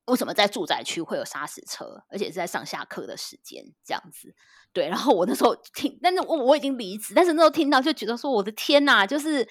[0.06, 4.34] 为什么在住宅区会有砂石车，而且是在上下课的时间这样子。
[4.72, 9.48] 对，然后我那时候听，但是我我已经离职，但是那时候听到就觉得说，我的天呐，就是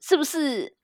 [0.00, 0.76] 是不是？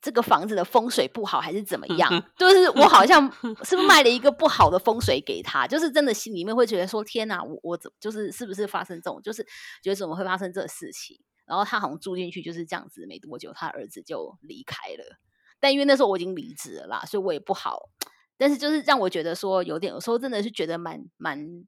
[0.00, 2.08] 这个房子的风水不好还是怎么样？
[2.38, 3.20] 就是我好像
[3.64, 5.66] 是不是卖了一个 不好的风水给他？
[5.66, 9.20] 就是真的心里面会觉得说：天呐，我我怎就是是不是发生这种？
[9.20, 9.42] 就是
[9.82, 11.20] 觉得怎么会发生这事情？
[11.44, 15.18] 然后他好像住进去就是这样子，没多久他儿子就离开了。
[15.60, 17.90] 但因为那时候我已经离职了啦，所以我也不好。
[18.36, 21.66] 但是就是让我觉得说有点，有时候真的是觉得蛮蛮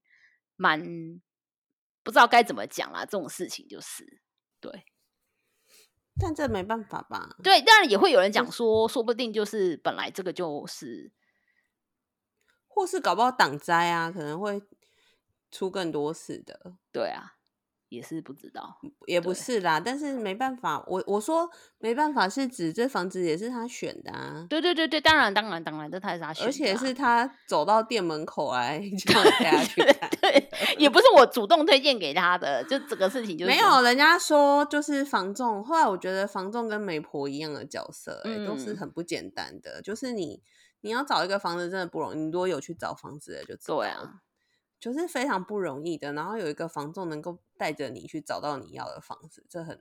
[0.57, 0.81] 蛮
[2.03, 3.05] 不知道该怎么讲啦。
[3.05, 4.21] 这种事情就是
[4.61, 4.85] 对。
[6.19, 7.37] 但这没办法吧？
[7.43, 11.11] 对，当然也会有人讲说，说不定就是本来这个就是，
[12.69, 14.63] 或是搞不好挡灾啊，可能会
[15.51, 16.75] 出更多事的。
[16.93, 17.40] 对啊。
[17.91, 24.47] 也是不知道，也不是啦，但是没办法，我我说没办法是指这房子也是他选的啊。
[24.49, 30.49] 对对对对，当然当然当然，这他是他选，而且是他走到店门口来叫大家去看，对，
[30.79, 33.83] 也不是我主动推荐给他的，就这个事情就没有。
[33.83, 39.83] 人家说就是房仲，后来我觉得房仲跟媒婆一样的角色，哎，都是很不简单的。
[39.83, 40.41] 就是你
[40.83, 43.81] 你要找一个房子真的不容易，你如果有去找房子的就知道。
[44.81, 49.79] 就是非常不容易的，然后有一个房仲能够带着你去找到你要的房子，这很，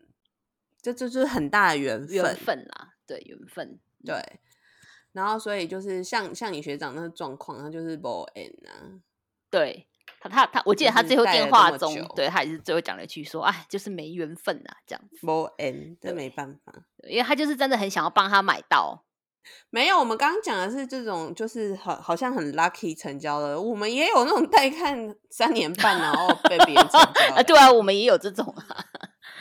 [0.82, 4.22] 这这就是很大的缘分，缘分啦，对，缘分，对。
[5.14, 9.00] 然后所以就是像像你学长那个状况，他就是 b n 啊，
[9.50, 9.88] 对
[10.20, 16.74] 他他他，我记得他最后电话中，对他也是最后讲了一句说，哎，就是没缘分啊，这样子 b n 这没办法，
[17.08, 19.06] 因为他就是真的很想要帮他买到。
[19.70, 23.60] 没有，我们刚刚讲的是这种，就是好好像很 lucky 成交的。
[23.60, 27.44] 我们也有那种带看三年半，然后被别人成交啊。
[27.44, 28.86] 对啊，我们也有这种啊。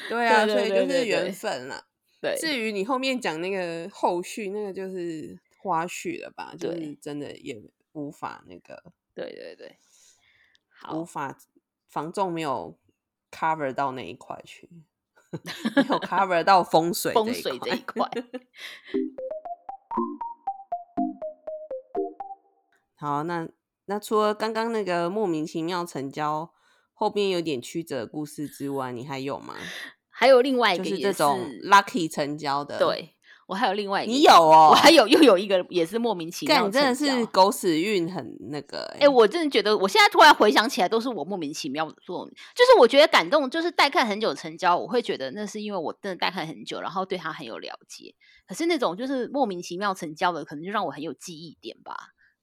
[0.09, 1.85] 对啊，所以就是缘分了。
[2.21, 6.55] 对，至于你后面讲那个后续，那个就是花絮了吧？
[6.59, 8.83] 就是真的也无法那个。
[9.15, 9.77] 对对对，
[10.93, 11.37] 无法
[11.89, 12.79] 防重没有
[13.31, 14.69] cover 到那一块去，
[15.77, 18.09] 没有 cover 到风水风水这一块。
[22.97, 23.49] 好，那
[23.87, 26.51] 那除了刚刚那个莫名其妙成交，
[26.93, 29.55] 后边有点曲折故事之外，你还有吗？
[30.09, 32.77] 还有另外一个，就是这种 lucky 成交的。
[32.79, 33.15] 对
[33.49, 38.85] 我还有另外一个，你有哦，我还有又有一个也是莫名其妙，真的是狗屎运很那个。
[39.01, 48.15] 哎，我真的觉得，我现在突然回想起来，都是我莫名其妙做，就是我觉得感动，就是带看很久成交，我会觉得那是因为我真的带看很久，然后对他很有了解。
[48.47, 51.97] 可是那种就是莫名其妙成交的，可能就让我很有记忆点吧。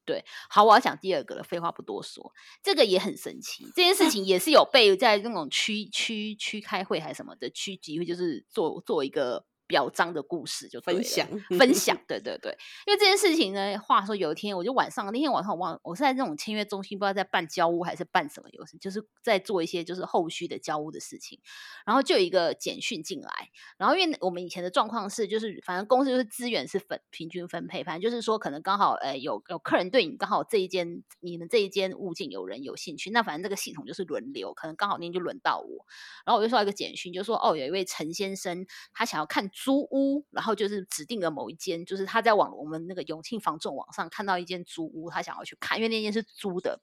[0.05, 1.43] 对，好，我要讲第二个了。
[1.43, 3.63] 废话不多说，这个也很神奇。
[3.75, 9.45] 这件事情也是有被在那种区区区开会还是什么的区集会，就是做做一个。
[9.67, 21.39] 表彰的故事就分享分享，对对对，因为这件事情呢，话说有一天我就晚上那天晚上我忘我是在那种签约中心，不知道在办交屋还是办什么游戏，就是在做一些就是后续的交屋的事情，
[21.85, 35.85] 然后就有一个简讯进来，然后因为我们以前的状况是就是反正公司就是资源是分平均分配，反正就是说可能刚好呃有有客人对你刚好这一间你们这一间物件有人有兴趣，那反正这个系统就是轮流，可能刚好那天就轮到我，
[36.23, 39.49] 然后我就收到一个简讯，就说哦有一位陈先生他想要看。
[39.55, 46.77] 租屋，然后就是指定了某一间，就是他在网我们那个永庆房仲网上看到一间租屋，他想要去看，因为那间是租的。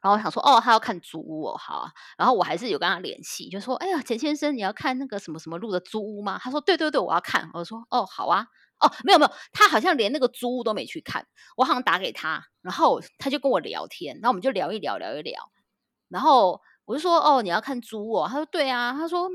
[0.00, 1.88] 然后我想说，哦，他要看租屋哦，好。
[2.16, 6.38] 然后我还是有跟他联系，就说，哎呀，钱先生，你要看那个什么什么路的租屋吗？
[6.40, 7.50] 他说，对对对，我要看。
[7.54, 8.46] 我说，哦，好啊，
[8.80, 11.26] 哦，没有没有，他好像连那个租屋都没去看。
[11.56, 15.50] 我好像打给他，然后他就跟我聊天，然后我们就聊一聊，聊一聊。
[16.08, 18.28] 然后我就说，哦，你要看租哦？
[18.28, 18.92] 他说，对啊。
[18.92, 19.28] 他说。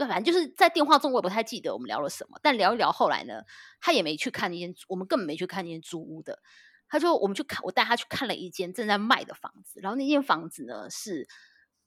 [0.00, 2.38] 对，反正就是在电话中，我也不太记得我们聊了什么。
[2.42, 3.42] 但聊一聊，后来呢，
[3.82, 6.38] 他也没去看那间，我们根本没去看那间租屋的。
[6.88, 11.28] 他就我们去看，我带他去看了一间正在卖的房子，然后那间房子呢是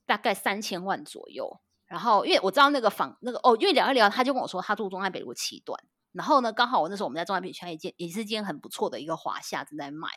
[0.05, 1.59] 大概三千万左右。
[1.87, 5.83] 然后因为我知道那个房那个哦，因为聊一聊，他就跟我说他住中山北路七段。
[6.11, 10.07] 然后呢，刚好我那时候我们在中山北路一间也是间很不错的一个华夏正在卖。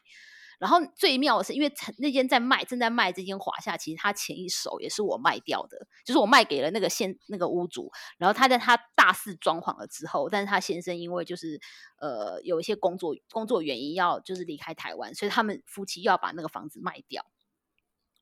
[0.59, 7.90] 然后最妙的是，因为那间在卖，正在卖这间华夏，其实他前一手也是我卖掉的，就是我卖给了那个先那个屋主。
[8.19, 11.61] 然后他在他大肆装潢了之后，但是他先生因为就是
[11.99, 17.25] 呃有一些工作工作原因要就是离开台湾，所以他们夫妻要把那个房子卖掉。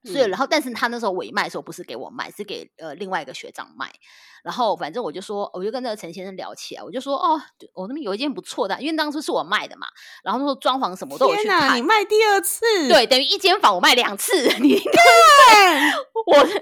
[0.04, 3.90] 所以，然后，但是他那时候尾卖的时候不是给我卖，是给呃另外一个学长卖。
[4.42, 7.40] 然后，反正我就说，我就跟那个陈先生聊起来，我就说，哦，
[7.72, 9.86] 我那边有一间不错的，因为当初是我卖的嘛。
[10.22, 11.74] 然后那时候装潢什么都有去看。
[11.76, 12.60] 你卖第二次？
[12.88, 14.42] 对，等于一间房我卖两次。
[14.60, 15.92] 你看，
[16.26, 16.54] 我而且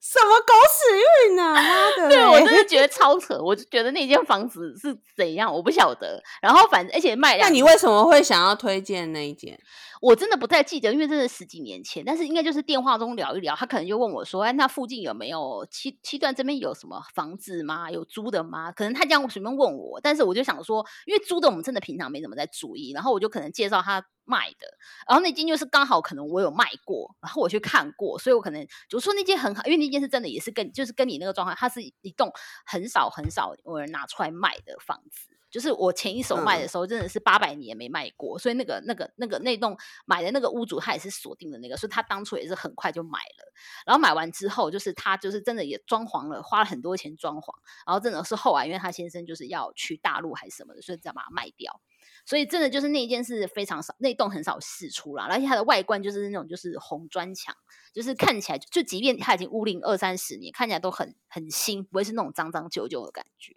[0.00, 1.52] 什么狗屎运啊！
[1.52, 3.38] 妈的， 对我真的觉得超扯。
[3.42, 6.22] 我就觉得那间房子是怎样，我不晓得。
[6.40, 9.58] 然后，反正而且卖，那你为什么会想要推荐那一间？
[10.00, 17.90] 我真的不太记得，因为这是十几年前，但是应该就是电话中聊一聊，他可能就问我说：“哎，那附近有没有七七段这边有什么房子吗？
[17.90, 24.68] 有租的吗？”可能他这样随便问我，但是我就想说，因为租的我们真的平常没怎么在注意，然后我就可能介绍他卖的，
[25.08, 32.30] 然后那间就是刚好可能我有卖过，然后我去看过，所以我可能就说那间很好，因为那间是真的也是跟就是跟你那个状况，它是一栋
[32.66, 35.37] 很少很少有人拿出来卖的房子。
[35.50, 43.52] 就是我前一手卖的时候，真的是八百年没卖过，所以那个、那个、那个那栋买的那个屋主，他也是锁定的那个，所以他当初也是很快就买了。
[43.86, 47.52] 然后买完之后，就是他就是真的也装潢了，花了很多钱装潢。
[47.86, 51.80] 然后真的是后来，因为他先生就是要去大陆还是什么的，所以再把它卖掉。
[52.26, 55.26] 所以真的就是那一件是非常少，那栋很少试出啦。
[55.30, 57.56] 而且它的外观就是那种就是红砖墙，
[57.94, 63.54] 就是看起来就即便它已经屋龄二三十年，看起来都很很新，不会是那种脏脏旧旧的感觉。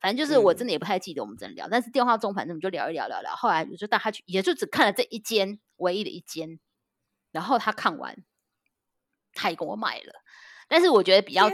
[0.00, 3.34] 反正就是我真的也不太记得我们怎么聊，但是电话中反正我们就聊一聊聊聊。
[3.34, 6.60] 后来我就带他去，也就只看了这一间唯一的一间，
[7.32, 8.16] 然后他看完，
[9.32, 10.12] 他也跟我买了。
[10.68, 11.48] 但是我觉得比较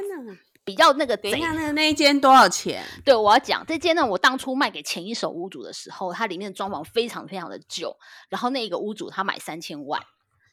[0.65, 2.85] 比较那个，等一下那那一间多少钱？
[3.05, 7.97] 对，我要讲这间呢，我当初卖给前一手屋主的时候，它里面的装潢非常非常的旧，
[8.29, 10.01] 然后那个屋主他买三千万，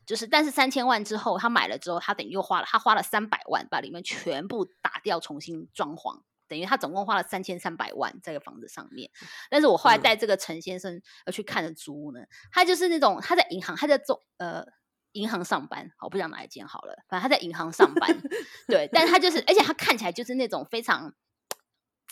[0.06, 6.22] 就是但是三千万之后他买了之后，他等于又花了他花了三百万把里面全部打掉，重新装潢。
[6.50, 9.10] 等于他总共花了三千三百万在个房子上面，
[9.50, 12.20] 但是我后来带这个陈先生要去看的租屋呢，
[12.52, 14.66] 他就是那种他在银行，他在做呃
[15.14, 18.22] 银行上班，我不讲哪一间好了，反正他在银行上班，
[18.68, 21.14] 对，但是他就是，而且他看起来就是那种非常。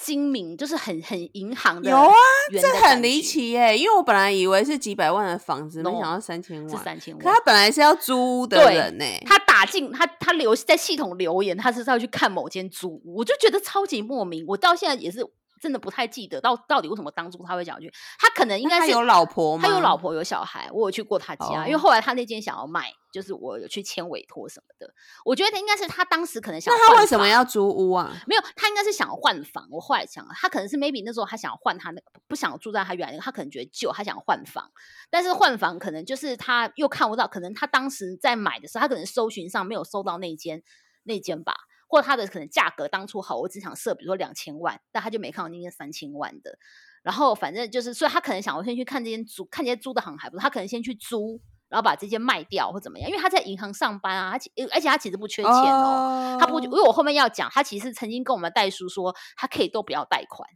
[0.01, 2.13] 精明就是很很银行的，有啊，
[2.61, 3.77] 这很离奇耶！
[3.77, 7.23] 因为我本来以为是几百万的房子，没想到三千万，是三千万。
[7.23, 14.45] 可他本来是要租的人呢，他打进他他留在系统留言，他是要去看某间租屋，我就觉得超级莫名。
[14.47, 15.25] 我到现在也是。
[15.61, 24.93] 真的不太记得到到底为什么当初他会讲去，他可能应该是有老婆，他有老婆有小孩，我有去过他家，因为后来他那间想要卖，就是我有去签委托什么的。
[25.25, 28.15] 我觉得应该是他当时可能想，那他为什么要租屋啊？
[28.27, 29.67] 没有，他应该是想要换房。
[29.71, 34.71] 我后来想，他可能是 maybe 那时候他想要换他那个，不想住在他原来那个，他可能觉得旧，他想换房。
[35.09, 40.61] 但是换房可能就是他又看不到，可能他当时在买的时候，他可能搜寻上没有搜到那间
[41.03, 41.55] 那间吧。
[41.87, 46.59] 或他的可能价格当初好，我只想设，比如说两千万，但他就没看到那间三千万的。
[47.01, 50.41] 然后反正就是，所以他可能想我先去看这间租，看这间租的行还不错。
[50.41, 56.37] 他可能先去租，然后把这些卖掉或怎么样，因为他在银行上班啊，而且而且他其实不缺钱哦。
[56.37, 60.49] 他不，因为我后面要讲，他其实曾经跟我们代书说，他可以都不要贷款，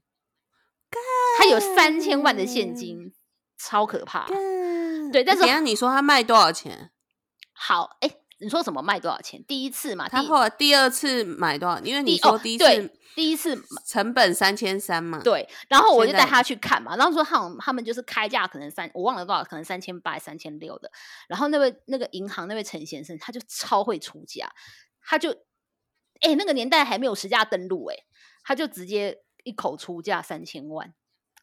[1.37, 3.13] 他有三千万的现金，
[3.57, 4.27] 超可怕。
[5.13, 6.91] 对，但是等下你说他卖多少钱？
[7.53, 8.20] 好，哎。
[8.41, 9.41] 你说什么卖多少钱？
[9.45, 11.79] 第一次嘛，他后来第二次买多少？
[11.81, 15.47] 因为你说第一次第一次成本三千三嘛，对。
[15.69, 20.91] 然后我就带他去看嘛，然后说他他们就是开价可能三，我忘了多少，可能三千八、三千六的。
[21.27, 24.51] 然后那位那个银行那位陈先生，他就超会出价，
[25.03, 25.31] 他就
[26.21, 27.95] 哎那个年代还没有实价登录哎，
[28.43, 30.93] 他就直接一口出价三千万。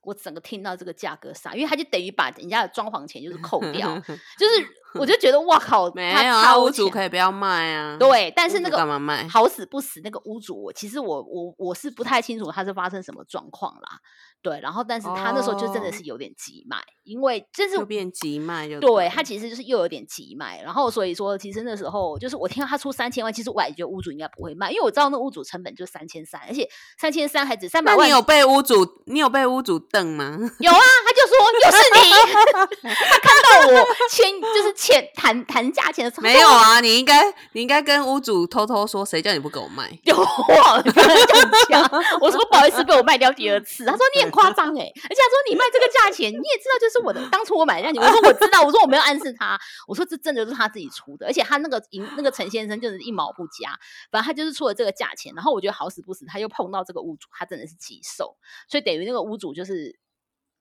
[0.03, 3.99] 我整个听到这个价格傻，因为他就等于把人家的装潢钱就是扣掉，
[4.39, 7.97] 就是我就觉得哇靠，没有啊，屋主可以不要卖啊。
[7.99, 9.27] 对，但是那个干嘛卖？
[9.29, 13.99] 好死不死，那个屋主，我其实我我我是不太清楚他是发生什么状况啦。
[14.41, 26.69] 对，然后但是他那时候就真的是有点急卖，因为就是变急卖就对他其实就是又有点急卖，然后所以说其实那时候就是我听到他出三千万，其实我也觉得屋主应该不会卖，因为我知道那屋主成本就三千三，而且
[27.01, 28.07] 三千三还只三百万。
[28.07, 30.39] 你有被屋主你有被屋主瞪吗？
[30.61, 37.21] 有啊，他就说又是你， 他看到我签就是钱谈谈价钱的时候，没有啊，你应该
[37.53, 39.91] 你应该跟屋主偷偷说，谁叫你不给我卖？
[40.05, 41.83] 有忘了这样讲，
[42.21, 43.85] 我说不好意思，被我卖掉第二次。
[43.91, 48.01] 他说你很夸张哎，而且他说你卖这个价钱，你也知道就是我的， 当初我买的价钱。
[48.01, 49.59] 我说我知道，我说我没有暗示他，
[49.89, 53.71] 我说这真的是他自己出的，而且他那个银那个陈先生就是一毛不加，
[54.13, 55.33] 反正他就是出了这个价钱。
[55.35, 58.37] 然后我觉得好死不死，他又碰到这个屋主，他真的是急售，
[58.71, 59.99] 所以等于那个屋主就是。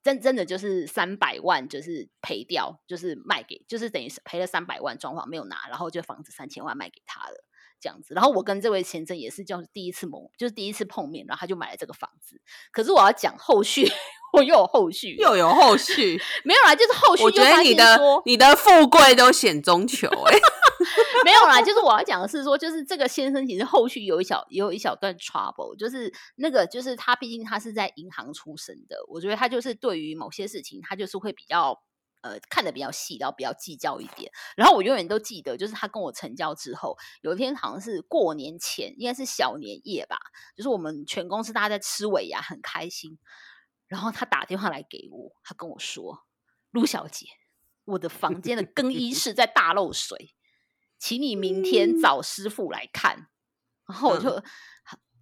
[0.04, 7.44] 真真的就是三百万，就是赔掉，就是卖给，就是等于是赔了三百万，装潢没有拿，然后就房子三千万卖给他了，
[7.82, 8.14] 这样子。
[8.14, 12.40] 然后我跟这位先生也是叫第一次谋，就是第一次碰面，然后他就买了这个房子。
[12.72, 13.86] 可是我要讲后续，
[14.34, 17.24] 我又有后续，又有后续， 没有啦，就是后续。
[17.24, 20.40] 我觉得你的你的富贵都险中求，哎。
[21.24, 31.82] 没有啦，就是我要讲的是说，就是这个先生其实后续有一小有一小段 trouble，就是那个就是他毕竟他是在银行出身的，我觉得他就是对于某些事情他就是会比较
[32.22, 34.32] 呃看的比较细，然后比较计较一点。
[34.56, 40.18] 然后我永远都记得，就是他跟我成交之后，有一天好像是过年前，应该是小年夜吧，
[40.56, 43.18] 就是我们全公司大家在吃尾牙，很开心。
[43.88, 46.26] 然后他打电话来给我，他跟我说
[46.72, 47.26] ：“陆小姐，
[47.86, 50.36] 我的房间的更衣室在大漏水。”
[51.00, 53.28] 请你明天找师傅来看，
[53.88, 54.42] 然后我就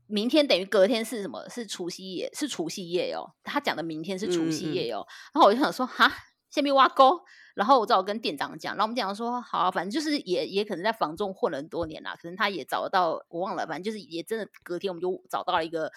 [0.07, 1.47] 明天等于隔天是什么？
[1.49, 3.33] 是除夕夜，是除夕夜哦。
[3.43, 5.05] 他讲的明天是除夕夜哦。
[5.33, 6.11] 然后我就想说，哈，
[6.49, 7.19] 下面挖沟。
[7.55, 15.89] 然后我只好跟店长讲，然后我们讲说，好，反正就是也也可能在房中混了很多年啦，可能他也找得到，我忘了，反正就是也真的隔天我们就找到了一个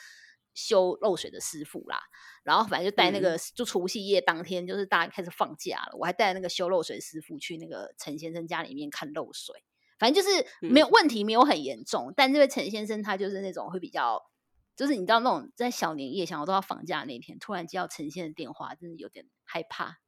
[0.54, 2.00] 修漏水的师傅啦。
[2.44, 9.64] 然后反正就带那个，就除夕夜当天，就是大家开始放假了，我还带那个修漏水师傅去那个陈先生家里面看漏水。
[9.98, 12.12] 反正就是没有问题，没有很严重。
[12.16, 14.22] 但这位陈先生他就是那种会比较，
[14.76, 19.98] 就是你知道那种在小年夜想要都要放假那天，突然接到陈先生的电话，真的有点害怕。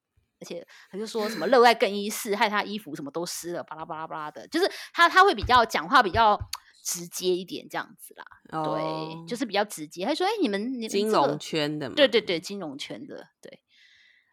[0.42, 4.48] 而且他就说什么热在更衣室，害他衣服什么都湿了，巴拉巴拉巴拉的。
[4.48, 6.38] 就是他他会比较讲话比较
[6.82, 8.24] 直接一点这样子啦。
[8.64, 10.06] 对，就是比较直接。
[10.06, 13.60] 他说：“哎，你们金融圈的，对对对，金融圈的，对。”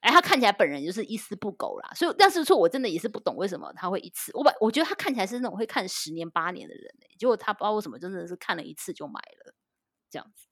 [0.01, 4.31] 哎，他看起来本人就是一丝不苟啦，所以但是说，我真的也是不懂为什么他会一次。
[4.35, 9.53] 我把我觉得他看起来是那种会看十年八年的人哎，结果他不知道为什么真的是看了一次就买了
[10.09, 10.47] 这样子，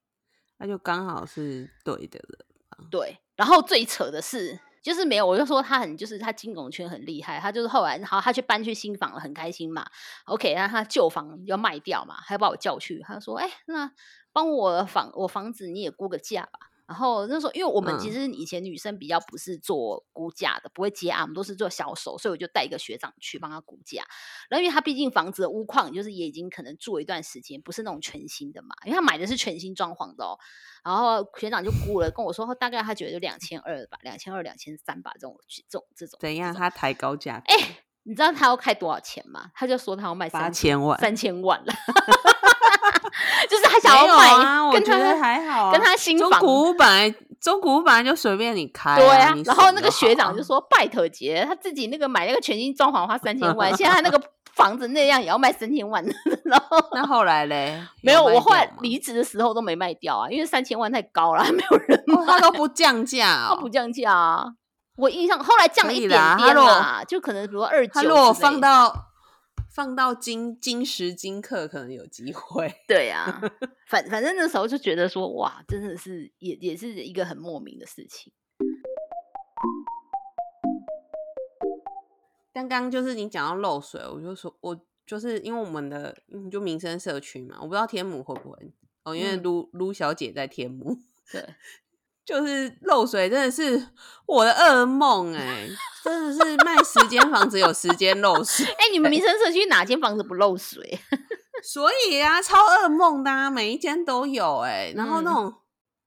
[0.58, 2.46] 那就刚好是对的了。
[2.92, 9.86] 对，然后最扯的是，就是没有，我就说他很就是他金融圈很厉害，他就是后来好他去搬去新房了，很开心嘛。
[10.26, 13.90] OK，那他旧房要卖掉嘛，他把我叫去，他说：“哎，那
[14.34, 24.04] 帮我房我房子你也估个价吧。”然后那时候，因为我们其实以前女生比较不是做估价的，不会接案，我们都是做销售，所以我就带一个学长去帮他估价。
[24.50, 30.38] 然后因为他毕竟房子的屋况就是也已经可能住了一段时间，不是那种全新的嘛，因为他买的是全新装潢的哦。
[30.84, 36.20] 然后学长就估了，跟我说大概他觉得就两千二吧，两千二、两千三吧，这种这种这种。
[36.22, 36.54] 怎样？
[36.54, 37.42] 他抬高价？
[37.48, 39.50] 哎，你知道他要开多少钱吗？
[39.56, 41.74] 他就说他要卖三千万，三千万了。
[43.50, 46.30] 就是他想要买，我觉得还好，跟他新房。
[46.30, 48.98] 中古屋本来，中古屋本来就随便你开。
[48.98, 54.22] 对啊，然后那个学长就说：“拜托姐，他自己那个买那个全新装潢花三千万， 现在那个
[54.56, 56.04] 房子那样也要卖三千万。
[56.46, 57.82] ”然后那后来嘞？
[58.02, 64.46] 没有，我后来离职的时候都没卖掉啊，因为三千万太高了，没有人买，他都不降价，他不降价啊。
[64.98, 68.94] 我印象后来降了一点点啦，就可能比如二九，他如果放到。
[69.76, 72.74] 放到今今时今刻，可能有机会。
[72.88, 73.42] 对啊，
[73.88, 78.32] 反反正那时候就觉得说，哇，真的是也也是一个很莫名的事情。
[82.54, 86.18] 刚刚就是你讲到漏水，我就说，我就是因为我们的
[86.50, 88.58] 就民生社区嘛，我不知道天母会不会
[89.04, 90.98] 哦，因为卢卢小姐在天母，
[91.30, 91.44] 对。
[92.26, 93.88] 就是漏水，真的是
[94.26, 95.68] 我的噩梦哎！
[96.04, 98.66] 真的是卖十间房子有十间漏水。
[98.66, 101.00] 哎，你们民生社区哪间房子不漏水？
[101.64, 104.92] 所以啊，超噩梦的，每一间都有哎。
[104.96, 105.54] 然后那种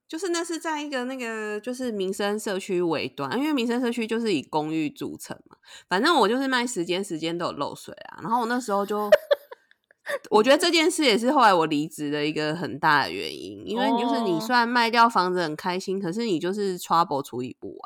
[0.08, 5.56] 就是那是在一个那个就是民生社区尾端，因为民生社区就是以公寓组成嘛。
[5.88, 8.18] 反正我就是卖十间，十间都有漏水啊。
[8.22, 9.08] 然后我那时候就。
[10.30, 17.78] 我觉得这件事也是后来我离职的一个很大的原因，因为就是你虽然卖掉房子很开心，可是你就是 trouble 处理不完。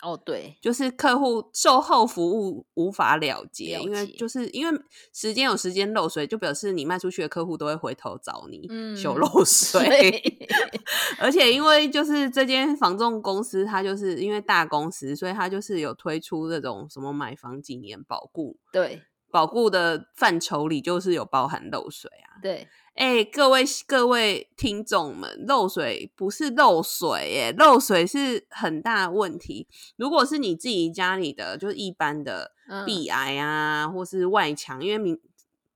[0.00, 4.80] 哦，对，就是客户售后服务无法了结，因为就是因为
[5.12, 10.22] 时间有时间漏水，就表示你卖出去的客户都会回头找你修漏水。
[11.18, 18.56] 而且因为就是这间房仲公司，它就是因为大公司，所以它就是有推出这种什么买房几年保固。
[18.72, 19.02] 对。
[19.30, 22.40] 保固的范畴里就是有包含漏水啊。
[22.40, 29.66] 对，哎，各位各位听众们，漏水不是漏水，哎，漏水是很大问题。
[29.96, 35.18] 如果是你自己家里的，就是一般的嗯壁癌啊，或是外墙，因为明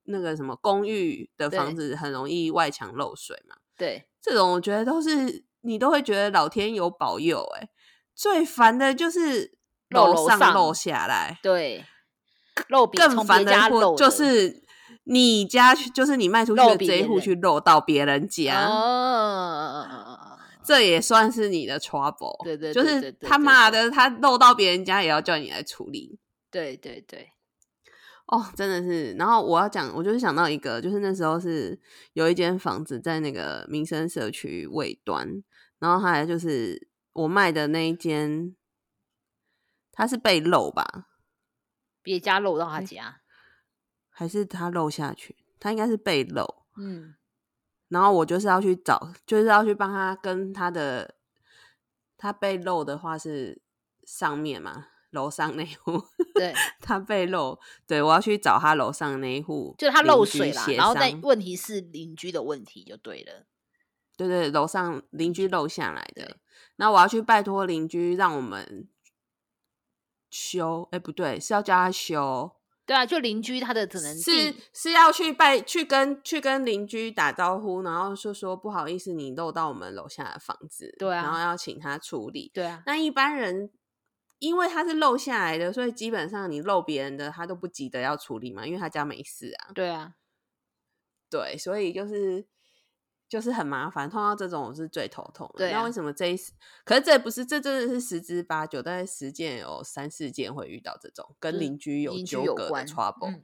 [0.05, 7.69] 那个什么公寓的房子很容易外墙漏水嘛，对，这种我觉得都是你都会觉得老天有保佑、哎。
[8.15, 9.57] 最烦的就是
[9.89, 11.83] 楼上漏下来，对，
[12.55, 14.63] 更从烦的或别家漏就是
[15.05, 18.67] 你家去，就是你卖出去的这一户去漏到别人家。
[18.67, 19.87] 哦，
[20.65, 26.19] 这也算是你的 trouble，对对就是他妈的，他漏到别人家也要叫你来处理。
[26.51, 27.31] 对对对，
[28.27, 29.13] 哦，真的是。
[29.15, 31.81] 然后我要讲，我就是想到一个，就是那时候是
[32.13, 35.43] 有一间房子在那个民生社区尾端，
[35.81, 38.55] 然后后来就是我卖的那一间，
[39.91, 41.07] 它是被漏吧，
[42.03, 43.21] 别家漏到他哎家，
[44.11, 45.37] 还是他漏下去？
[45.59, 46.65] 他应该是被漏。
[46.77, 47.15] 嗯，
[47.89, 51.15] 然后我就是要去找，就是要去帮他跟他的，
[52.17, 53.63] 他被漏的话是
[54.05, 56.03] 上面嘛，楼上那一户，
[56.35, 63.47] 对， 他被漏，对我要去找他楼上那一户，就是他漏水啦，协然后但商问题是邻居的问题就对了，
[64.17, 66.39] 对对，楼上邻居漏下来的，
[66.77, 68.89] 那我要去拜托邻居让我们
[70.33, 72.51] 修，哎，不对，是要叫他修，
[72.87, 82.51] 对啊，就邻居他的只能是是要去拜去跟去跟邻居打招呼，然后就说不好意思，你漏到我们楼下的房子，对啊然后要请他处理。
[82.55, 83.71] 对啊，那一般人
[84.39, 89.71] 因为他是漏下来的，所以基本上你漏别人的，他都不急着要处理嘛，因为他家没事啊。
[89.75, 90.15] 对啊，
[91.29, 92.47] 对，所以就是
[93.33, 95.61] 就是很麻烦，碰到这种我是最头痛的。
[95.61, 96.53] 对啊那为什么这一次？
[96.85, 103.31] 可是这不是，这真的是十之八九，大概十件有三四件会遇到这种跟邻居有纠葛的 trouble。
[103.31, 103.43] 嗯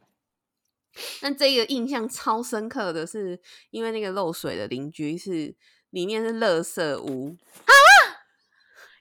[1.22, 5.56] 但这个印象超深刻的是，因为那个漏水的邻居是
[5.88, 7.34] 里面是垃圾屋，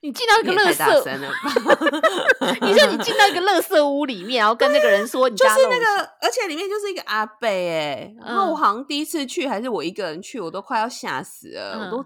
[0.07, 2.57] 你进到一个垃也太大圾，声了吧？
[2.65, 5.85] 你说你进到一个垃圾屋里面，然后跟那个人说你就是那个，
[6.21, 12.05] 而且里面就是一个阿贝哎、然后我嗯好像第一次去，还是我一个人去，我都快要吓死了，我都嗯。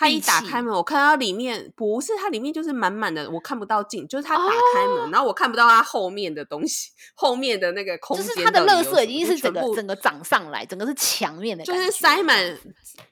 [0.00, 12.56] 他一打开门，我看到里面不是，它里面就是满满的，我看不到镜，就是他打开门，哦然后我看不到他后面的东西，后面的那个空间就是他的垃圾已经是整个整个长上来，整个是墙面的，就是塞满，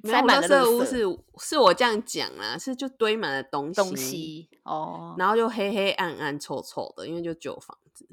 [0.05, 8.09] 塞满垃了垃圾圾屋是是我这样讲啦，是就堆满了东西，东西哦，然后就黑黑暗暗臭臭的，因为就旧房子。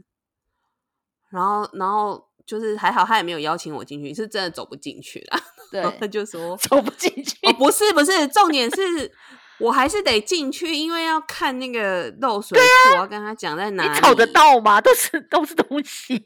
[1.29, 5.39] 然后，然后就是还好他也没有邀请我进去，是真的走不进去啦。
[5.71, 9.11] 对他对，就说走不进 去，哦，不是不是，重点是
[9.59, 13.89] 我还是得进去，因为要看那个漏水处，我要跟他讲在哪里。
[13.89, 14.25] 你找得？
[14.27, 14.79] 到吗？
[14.79, 16.23] 都是都是东西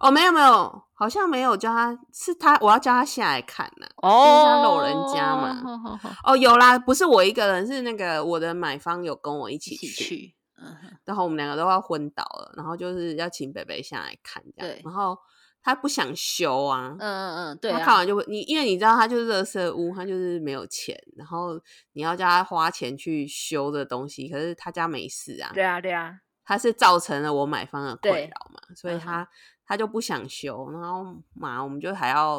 [0.00, 15.16] 哦，没有没有，好像没有叫他，是他我要叫他下来看呢、哦，他漏人家嘛好好好哦，有啦，不是我一个人，是那个我的买方有跟我一起去，嗯，然后我们两个都要昏倒了，然后就是要请北北下来看这样对，然后
[15.62, 21.60] 他不想修啊，嗯嗯嗯，对啊，他看完就会你，因为你知道他就是垃圾屋，他就是没有钱，然后
[21.92, 29.28] 你要叫他花钱去修这东西，可是他家没事啊，对啊对啊，他是造成了我买方的困扰嘛，所以嗯他、
[29.66, 32.38] 他就不想修，然后嘛，我们就还要，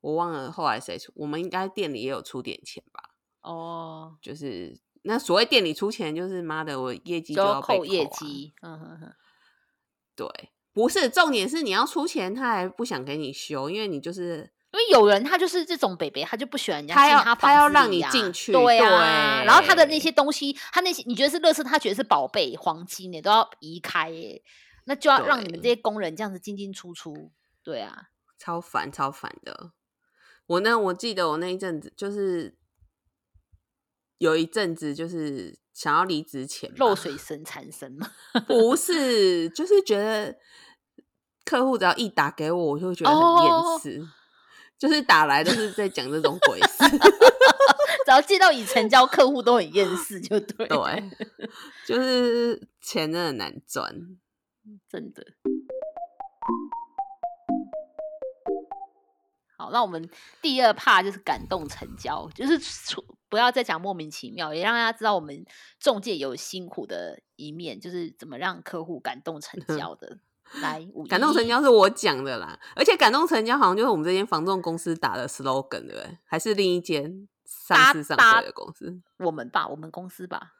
[0.00, 3.10] 我忘了后来谁出，我们应该店里也有出点钱吧，
[3.42, 9.12] 哦，就是那所谓店里出钱，就是妈的，我业绩就就要被扣业啊绩，嗯哼哼，
[10.16, 10.26] 对，
[10.72, 24.42] 不是重点是你要出钱，他还不想给你修，因为你就是因为有人他就是这种北北，他就不喜欢人家他要进他他要让你进去对啊，对然后他的那些东西，他那些你觉得是乐色，他觉得是宝贝黄金你，都要移开耶，
[24.86, 27.32] 那就要让你们这些工人这样子进进出出，
[27.64, 29.72] 对啊，超烦超烦的。
[30.46, 32.56] 我呢，我记得我那一阵子就是
[34.18, 38.10] 有一阵子就是想要离职前吧漏水神产生吗，
[38.46, 40.36] 不是，就是觉得
[41.42, 44.06] 客户只要一打给我，我就会觉得很哦厌世。
[44.78, 46.84] 就是打来都是在讲这种鬼事，
[48.04, 51.10] 只要接到已成交客户都很厌世，就对了，对，
[51.86, 53.90] 就是钱真的很难赚。
[54.86, 55.24] 真的。
[59.60, 60.08] 好，那我们
[60.40, 65.44] 第二怕就是感动成交，就是除不要再讲莫名其妙，也让大家知道我们
[65.78, 70.16] 中介有辛苦的一面，就是怎么让客户感动成 交的。
[70.62, 76.18] 来，感动成交是我讲的啦，而且感动成交好像就是我们这间房仲公司打的 slogan 对不对？
[76.24, 78.98] 还是另一间上搭市上搭柜的公司？
[79.18, 80.54] 我们吧，我们公司吧，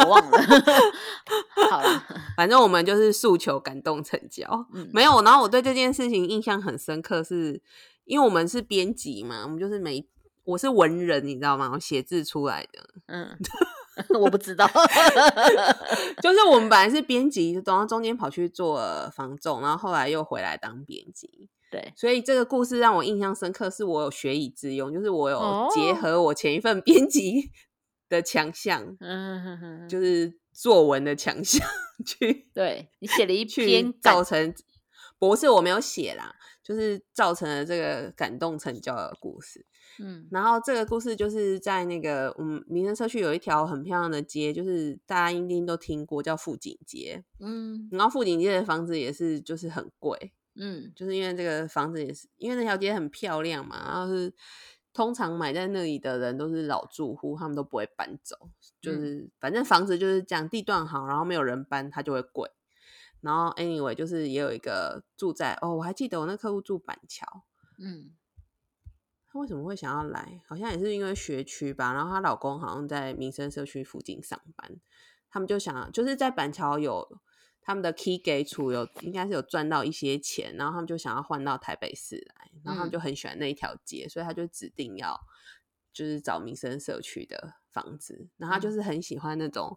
[0.00, 0.38] 我忘了。
[1.70, 2.04] 好了，
[2.36, 5.22] 反正我们就是诉求感动成交，嗯没有。
[5.22, 7.62] 然后我对这件事情印象很深刻是，
[8.08, 10.04] 因为我们是编辑嘛，我们就是每
[10.44, 11.70] 我是文人，你知道吗？
[11.74, 13.38] 我写字出来的，嗯，
[14.18, 14.66] 我不知道，
[16.22, 18.80] 就是我们本来是编辑，然后中间跑去做
[19.14, 21.50] 房仲，然后后来又回来当编辑。
[21.70, 27.50] 对，所以这个故事让我印象深刻，是我有学以致用，就是我有哦结合我前一份编辑
[28.08, 31.68] 的强项，嗯就是作文的强项
[32.06, 34.54] 去对你写了一去篇感，造成，
[35.18, 36.34] 不是我没有写啦，
[36.68, 39.64] 就是造成了这个感动成交的故事。
[40.00, 47.24] 嗯然后这个故事就是在那个我们民生社区有一条很漂亮的街，就是大家一定都听过，叫富锦街。
[47.40, 54.30] 嗯然后富锦街的房子也是就是很贵，嗯就是因为这个房子也是因为那条街很漂亮嘛，然后是
[54.92, 58.36] 通常买在那里的人都是老住户，他们都不会搬走，
[58.80, 62.50] 就是、反正房子就是这样，地段好，然后没有人搬，它就会贵。
[63.20, 67.26] 然后 anyway 就是也有一个住在哦，我还记得我那客户住板桥，
[67.78, 68.12] 嗯
[69.26, 70.40] 她为什么会想要来？
[70.46, 71.92] 好像也是因为学区吧。
[71.92, 74.80] 然后她老公好像在民生社区附近上班，
[75.28, 77.20] 他们就想就是在板桥有
[77.60, 85.20] 他们的 key 给处有应该是有赚到一些钱，然后他们就想要换到台北市来，然后他们嗯就很喜欢那一条街，所以他就指定要
[85.92, 89.76] 就是找民生社区的房子，然后他就嗯是很喜欢那种。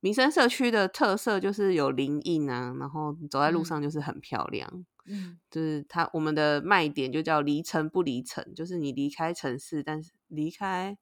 [0.00, 3.64] 民生社区的特色就是有林荫啊，然后走在路嗯。
[3.64, 4.84] 上就是很漂亮。
[5.06, 5.38] 嗯。
[5.50, 10.96] 就是它我们的卖点就叫离城不离城，就是你离开城市，但是离开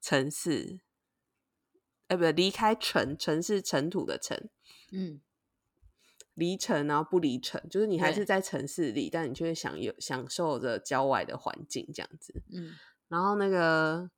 [0.00, 0.80] 城市，
[2.08, 4.48] 哎，不对，离开城，城是尘土的城，
[4.92, 5.20] 嗯。
[6.34, 12.42] 离城然后不离城，就是你还是在城市里，但你却享有享受着郊外的环境这样子。
[12.52, 12.74] 嗯。
[13.08, 14.10] 然后那个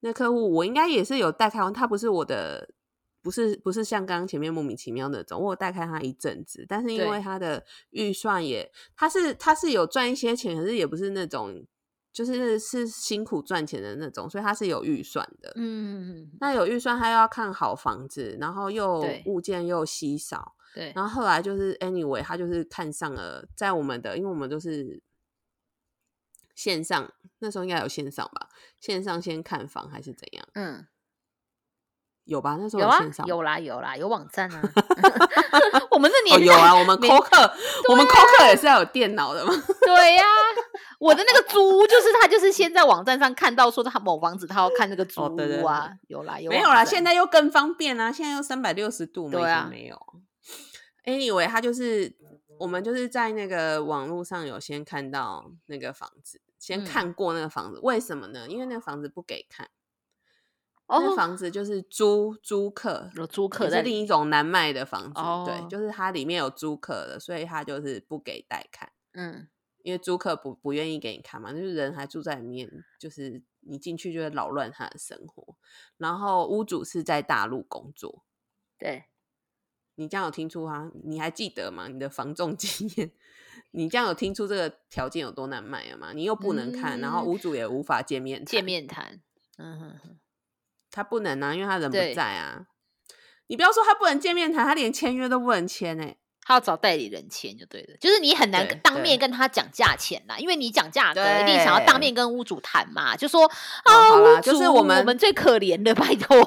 [0.00, 2.74] 那客户，我应该也是有带开完，他不是我的，
[3.22, 7.20] 不是不是像刚刚前面莫名其妙那种，我有带开他一阵子，但是因为对。
[7.22, 11.64] 他的预算也，他是他是有赚一些钱，可是也不是那种
[12.12, 15.52] 就是是辛苦赚钱的那种，所以他是有预算的。
[15.54, 25.00] 嗯嗯那有预算，他又要看好房子，然后又物件又稀少，对，然后后来就是 anyway，他就是看上了在我们的，因为我们都是
[26.54, 28.48] 线上，那时候应该有线上吧，
[28.80, 30.46] 线上先看房还是怎样？
[30.54, 30.86] 嗯
[32.24, 32.56] 有吧？
[32.60, 34.62] 那时候有啊线上有啦有啦有网站啊，
[35.90, 37.52] 我们这哦，年代有啊，我们没扣客，
[37.88, 39.52] 我们扣客也是要有电脑的嘛。
[39.84, 40.22] 对呀、
[40.98, 49.96] 我的那个租屋就是他就是先在网站上看到说他某房子他要看那个租哦对对屋啊，有啦有没有啦，现在又更方便啦，现在又三百六十度对啊没有。
[51.04, 52.14] Anyway，他就是
[52.60, 58.46] 我们就是在那个网络上有先看到那个房子，先嗯看过那个房子，为什么呢？
[58.48, 59.68] 因为那个房子不给看，
[60.88, 68.92] 那房子就是租租客，有租客在是另一种难卖的房子，哦对，就是它里面有租客的，所以他就是不给带看。
[69.12, 69.48] 嗯
[69.84, 72.70] 因为租客不不愿意给你看嘛，就是人还住在里面，
[73.00, 75.56] 就是你进去就会扰乱他的生活。
[75.98, 78.22] 然后屋主是在大陆工作，
[78.78, 79.06] 对
[79.96, 80.88] 你这样有听出啊？
[81.02, 81.88] 你还记得吗？
[81.88, 83.10] 你的房仲经验，
[83.72, 86.12] 你这样有听出这个条件有多难卖了吗？
[86.12, 89.20] 你又不能看，然后嗯屋主也无法见面谈见，面谈，
[89.58, 90.18] 嗯哼哼，
[90.92, 92.60] 他不能啊，因为他人不在啊。
[93.48, 103.50] 你不要说他不能见面谈，他连签约都不能签哎、他要找代理人签就对了，就是你很难对当面跟他讲价钱啦，因为你讲价格一定想要对当面跟屋主谈嘛，就说哦
[103.84, 106.42] 啊，屋主就是我们我们最可怜的，拜托，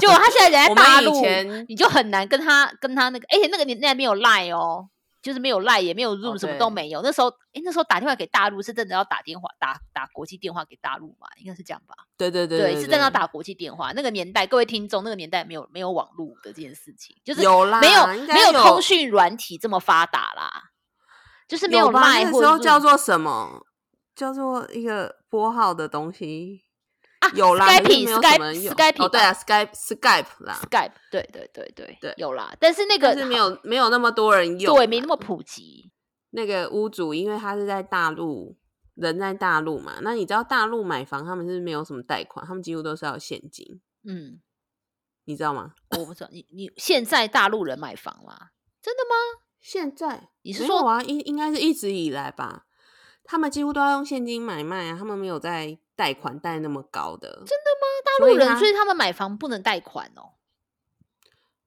[0.00, 1.24] 结果他现在人在大陆，
[1.68, 4.88] 你就很难跟他跟他那个，而且那个年代没有赖哦。
[5.22, 7.00] 就是没有赖，也没有 Zoom，、什么都没有。
[7.00, 11.28] 那时候，哎，那时候打电话给大陆是真的要打电话打打国际电话给大陆嘛？
[11.38, 11.94] 应该是这样吧？
[12.18, 13.92] 对对对对，对，是真的要打国际电话。
[13.92, 20.70] 那个年代，各位听众，那个年代没有没有网络的这件事情，就是有啦，没有没有通讯软体这么发达啦，
[21.46, 23.64] 就是没有那个时候叫做什么？
[24.14, 26.64] 叫做一个拨号的东西。
[27.22, 35.16] 啊 有啦，Skype Skype 用 Skype 哦，对啊，Skype Skype 啦，Skype，对对对对对有啦，但是那个但是没有没有那么多人用，对没那么。
[35.16, 35.92] 普及，
[36.30, 38.56] 那个屋主因为他是在大陆，
[38.94, 44.40] 人在大陆嘛，那你知道大陆买房他们是没有什么贷款，他们几乎都是要现金，嗯，
[45.26, 45.74] 你知道吗？
[45.96, 48.50] 我不知道你你现在大陆人买房啦，
[48.82, 49.14] 真的吗？
[49.60, 51.00] 现在你是说啊？
[51.04, 52.66] 应应该是一直以来吧，
[53.22, 57.86] 他们几乎都要用现金买卖啊，他们没有在贷款贷那么高的，真的吗？
[58.04, 60.34] 大陆人，他所以他们买房不能贷款哦。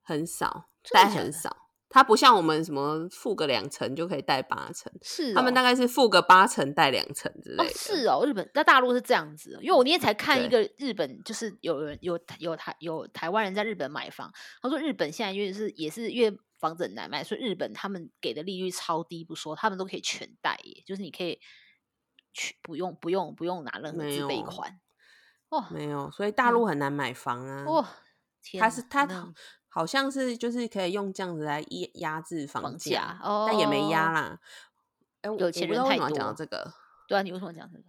[0.02, 1.58] 很少，贷真的假的很少。
[1.88, 7.74] 他不像我们什么付个两成就可以贷八成，是他们大概概是付个八成贷两成之类哦的。
[7.74, 14.30] 是哦，日本在大陆是这样子哦，因为我那天才看一对个日本，就是有人有有台有台湾人在日本买房，
[14.62, 21.40] 他说日本现在因为是也是因为房子很难卖，所以日本他们给的利率超低不说，他们都可以全贷耶，就是你可以
[22.36, 24.80] 去不用不用不用拿任何没自备有款。
[25.50, 27.64] 哦没有，所以大嗯陆很难买房啊。
[27.66, 27.90] 哇、
[28.44, 29.08] 天他是他
[29.70, 33.18] 好像是就是可以用这样子来压压制房房价
[33.48, 34.40] 但也没压哦啦。
[35.22, 36.74] 哎，我有我不知道为钱人太多什么讲到这个，
[37.08, 37.84] 对啊，你为什么讲这个？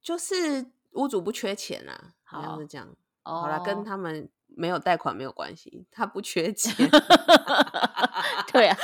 [0.00, 2.88] 就是屋主不缺钱啊，好像是这样。
[3.24, 6.74] 哦，好了，跟他们没有贷款没有关系，他不缺钱
[8.52, 8.76] 对啊，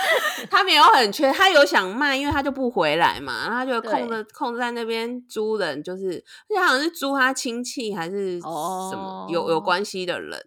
[0.48, 10.38] 他没有很缺，他有想卖，因为他就不回来嘛，然后他就空对着空在那边租人，就是而且好像是租他亲戚还是什么、有有哦关系的人，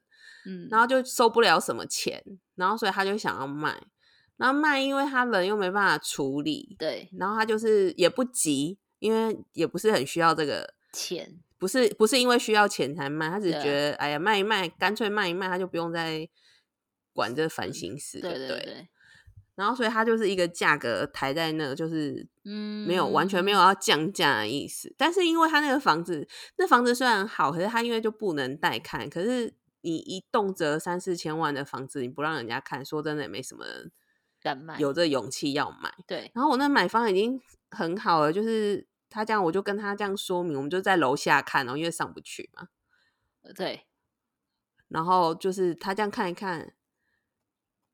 [0.46, 2.24] 嗯，然后就收不了什么钱，
[2.56, 3.76] 然后所以他就想要卖，
[4.38, 10.74] 然后卖，因为他人又没办法处理，对然后他就是也不急，因为也不是很需要这个。
[10.94, 16.28] 钱，不是不是因为需要钱才卖，他只是觉得哎呀卖一卖，干脆卖一卖，他就不用再
[17.14, 18.88] 管这烦心事，对对了对对，
[19.56, 24.94] 然后所以他就是一个价格抬在那，就是嗯，没有、完全没有要降价的意思。
[24.96, 26.28] 但是因为他那个房子，
[26.58, 29.52] 那房子虽然好，可是他因为就不能带看，可是
[29.82, 33.92] 你一动辄三四千万的房子，你不让人家看，说真的也没什么人
[34.40, 35.92] 敢卖，有这勇气要买。
[36.06, 37.42] 对，然后我那买方已经
[37.72, 42.68] 很好了，就是他这样，我就跟他这样说明，我们就在楼下看哦，因为上不去嘛。
[43.56, 43.88] 对，
[44.90, 46.74] 然后就是他这样看一看，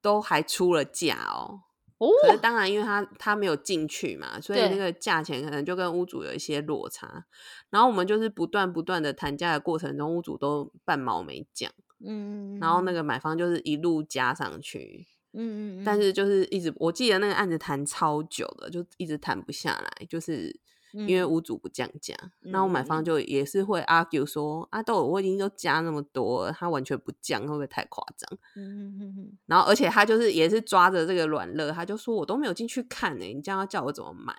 [0.01, 1.61] 都还出了价哦。
[1.99, 7.25] 哦，可是当然，因为他他没有进去嘛，所以那个价钱可能就跟屋主有一些落差。
[7.69, 11.71] 然后我们就是不断不断的谈价的过程中，屋主都半毛没讲，
[12.03, 15.07] 嗯，然后那个买方就是一路加上去。
[15.33, 20.59] 嗯，嗯嗯，但是就是一直，我记得那个案子谈超久的，就一直谈不下来，就是
[20.93, 28.39] 因为嗯屋主不降价，那、我买方就也是会 argue 说，啊，都我已经都加那么多了，他完全不降，会不会太夸张？
[28.55, 34.35] 嗯嗯嗯嗯，然后而且他就是也是抓着这个软肋，他就说我都没有进去看呢、你这样要叫我怎么买？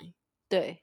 [0.48, 0.82] 对，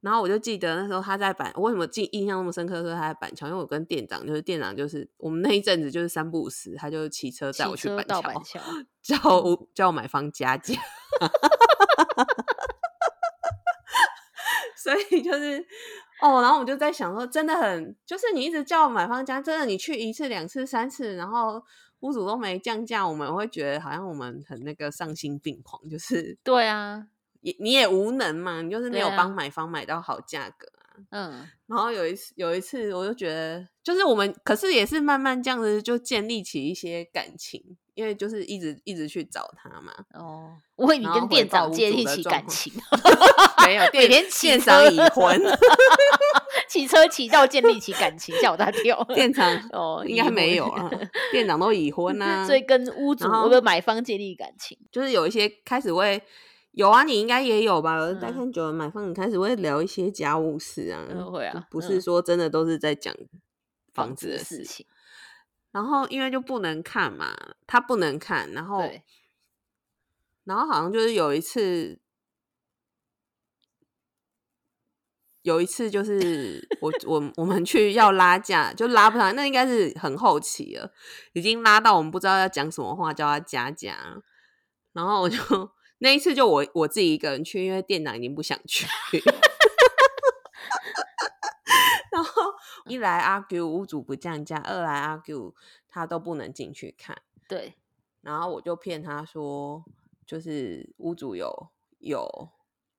[0.00, 2.80] 然后我就记得那时候他在板，我为什么记印象那么深刻？
[2.82, 8.60] 说他在板桥，因为我跟店长就是店长就是我们那一阵子就是三不五时，他就骑车载我去板板桥，
[9.02, 10.74] 叫我叫买方加价，
[14.82, 15.58] 所以就是
[16.22, 21.62] 哦，然后我们就在想说，真的很就是你一直叫买方家，真的你去一次、两次、三次，然后
[22.00, 27.06] 屋主都没降价，我们会觉得好像我们很那个丧心病狂，就是对啊，
[27.42, 30.96] 也你也无能嘛，你就是没有帮买方买到好价格啊。
[31.10, 39.92] 嗯，然后有一次，有一次我就觉得，就是我们可是也是慢慢这样子就建立起一些感情，因为就是一直一直去找他嘛。
[40.14, 42.72] 哦，我以为你跟店长建立起感情，
[43.66, 45.38] 没有，每店天骑店长车已婚，
[46.66, 49.04] 骑车骑到建立起感情，吓我大跳。
[49.14, 50.90] 店长哦，应该没有啊，
[51.30, 54.78] 店长都已婚啊，所以跟屋主然后我们买方建立感情。
[54.90, 56.22] 就是有一些开始会
[56.72, 57.98] 有啊，你应该也有吧？
[57.98, 63.14] 有的带嗯看久了，买方你开始会聊一些家务事啊，嗯会啊不是嗯说真的都是在讲
[63.92, 64.38] 房房子的。
[64.38, 64.86] 事情，
[65.72, 67.34] 然后因为就不能看嘛，
[67.66, 68.90] 他不能看，然后，
[70.44, 72.00] 然后好像就是有一次，
[75.42, 80.92] 有一次就是 我我我们去要拉架，就拉不上，那应该是很后期了，
[81.34, 84.22] 已经拉到我们不知道要讲什么话，叫他加价。
[84.92, 85.38] 然后我就
[85.98, 88.86] 那一次就我我自己一个人去，因为店长已经不想去。
[92.10, 92.42] 然后
[92.86, 95.54] 一来 argue 屋主不降价，二来 argue
[95.88, 97.20] 他都不能进去看。
[97.48, 97.74] 对，
[98.20, 99.84] 然后我就骗他说，
[100.26, 102.50] 就是屋主有有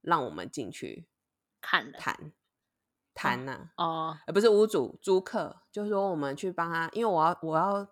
[0.01, 1.07] 让我们进去
[1.61, 2.31] 看了谈
[3.13, 7.87] 谈呐、哦，呃，不是屋主租客，就是说我们去帮他，因为我要我要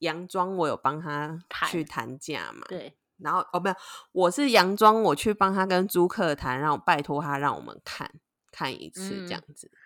[0.00, 3.76] 佯装我有帮他谈去谈价嘛，对，然后哦没有，
[4.12, 8.12] 我是佯装我去帮他跟租客谈，让我拜托他让我们看
[8.50, 9.78] 看一次嗯这样子，嗯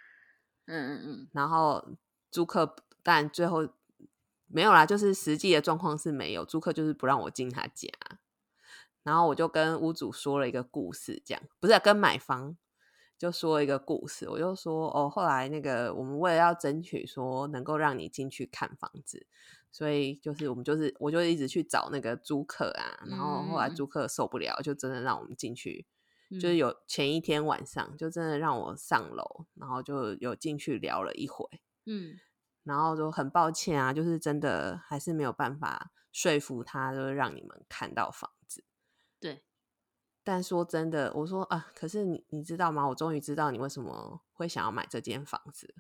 [0.67, 1.85] 嗯嗯嗯，然后
[2.31, 3.69] 租客但最后
[4.49, 7.89] 没有啦，就是实际的状况是没有，租客就是不让我进他家，
[9.03, 12.57] 然后我就跟屋主说了一个故事，这样不是啊跟买方
[13.19, 19.27] 就说一个故事，我就说哦，后来那个我们为了要争取说能够让你进去看房子，
[19.73, 23.75] 所以就是我们就是我就一直去找那个租客啊，然后后来嗯。
[23.75, 25.87] 租客受不了，就真的让我们进去。
[26.31, 31.45] 就是嗯有前一天晚上，就真的让我上楼，然后就有进去聊了一回，
[31.87, 32.19] 嗯
[32.65, 38.65] 然后就很抱歉啊，就是真的还是没有办法说服他，就是让你们看到房子。
[39.21, 39.45] 对，
[40.25, 42.89] 但说真的，我说啊，可是你你知道吗？
[42.89, 45.77] 我终于知道你为什么会想要买这间房子。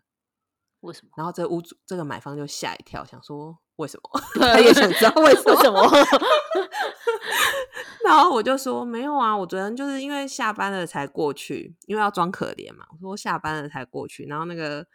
[0.81, 1.11] 为什么？
[1.17, 4.21] 然后这屋主这个买方就吓一跳，想说为什么？
[4.39, 5.55] 他也想知道为什么。
[5.55, 5.81] 为什么？
[8.07, 12.87] 然后我就说没有啊，我昨天就是因为下班了才过去，因为要装可怜嘛。
[12.93, 14.87] 我说下班了才过去，然后那个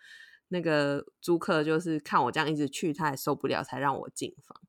[0.48, 4.60] 那个租客就是看我这样一直去，他也受不了，才让我进房。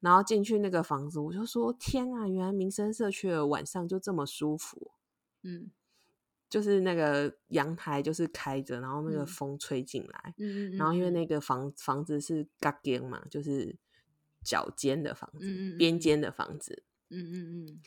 [0.00, 4.92] 然后进去那个房子，我就说：“天啊，原来民生社区的晚上就这么舒服。”
[5.42, 5.70] 嗯
[6.48, 13.76] 就是那个阳台就是开着，然后那个嗯风吹进来，嗯嗯，然后因为嗯那个房房子是嘎间嘛，就是
[14.44, 17.80] 角尖的房子，边间的房子，嗯嗯嗯，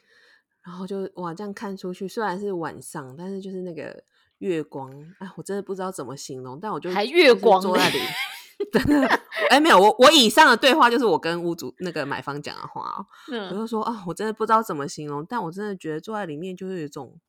[0.63, 4.03] 然后就哇这样看出去，虽然是晚上，但是就是那个
[4.39, 7.99] 月光，哎，我真的不知道怎么形容，但我就还月光呢坐在里，
[8.71, 9.07] 真的，
[9.49, 17.19] 哎，没有，我我以上的对话就是我跟屋主那个买方讲的话哦，我嗯就说啊，我真的不知道怎么形容，但我真的觉得坐在里面就是有一种，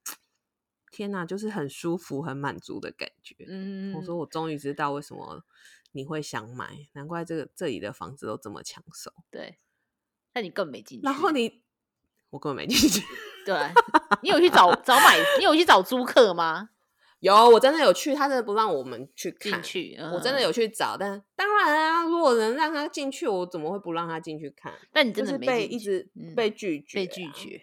[0.91, 3.37] 天呐，就是很舒服、很满足的感觉。
[3.49, 5.45] 嗯，我说我终于知道为什么
[5.93, 9.13] 你会想买，难怪这个这里的房子都这么抢手。
[9.31, 9.59] 对，
[10.35, 11.05] 那你更没进去。
[11.05, 11.63] 然后你，
[12.31, 13.05] 我根本没进去。
[13.45, 13.73] 对啊，
[14.23, 16.71] 你有去找找买，你有去找租客吗？
[17.21, 19.53] 有，我真的有去，他真的不让我们去看。
[19.53, 24.73] 进去，我真的嗯，有去找，但当然啊，如果能让他进去，我怎么会不让他进去看？
[24.93, 27.31] 但你真的被一直嗯被拒绝、被拒。
[27.33, 27.63] 绝。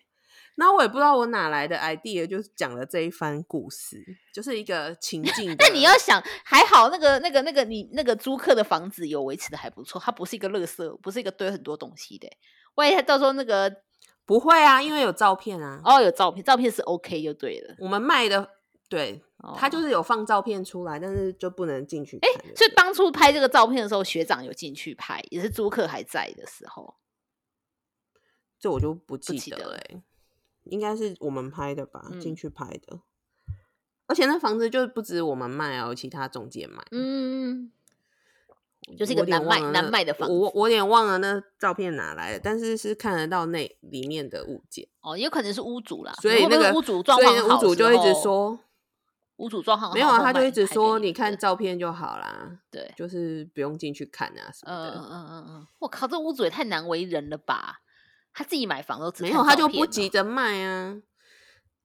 [0.55, 4.03] 然后我也不知道我哪来的 idea，就是讲了这一番故事，
[4.33, 5.53] 就是一个情境。
[5.57, 12.27] 但你要想，还好那个那个那个你那个租客的房子有维持的还不错，它不是一个垃圾，不是一个堆很多东西的。
[12.73, 13.71] 万一他到时候那个
[14.27, 15.81] 不会啊，因为有照片啊。
[15.83, 17.75] 哦有照片，照片是 OK 就对了。
[17.79, 18.47] 我们卖的
[18.89, 19.23] 对，
[19.55, 22.55] 他就哦是有放照片出来，但是就不能进去哎看就对了。
[22.57, 26.95] 所以当初拍这个照片的时候，学长有进去拍，也是租客还在的时候。
[28.59, 29.79] 这我就不记记得了
[30.63, 32.99] 应该是我们拍的吧，进嗯去拍的。
[34.07, 36.83] 而且那房子就不止我们卖啊，有其他中介卖。
[36.91, 37.71] 嗯，
[38.97, 46.13] 就是一个难卖难卖的房子我我有点忘了那照片哪来的，但是是看得到那里面的物件，哦，也有可能是屋主啦。
[46.21, 48.59] 所以那个屋主状所况屋主就一直，说
[49.37, 54.91] 屋主状况没有啊，他就一直说你看照片就好啦，对，就是不用进去看啊什么的。
[54.91, 57.81] 嗯嗯嗯嗯嗯，我靠，这屋主也太难为人了吧？
[58.33, 60.95] 他自己买房都没有，他就不急着卖啊，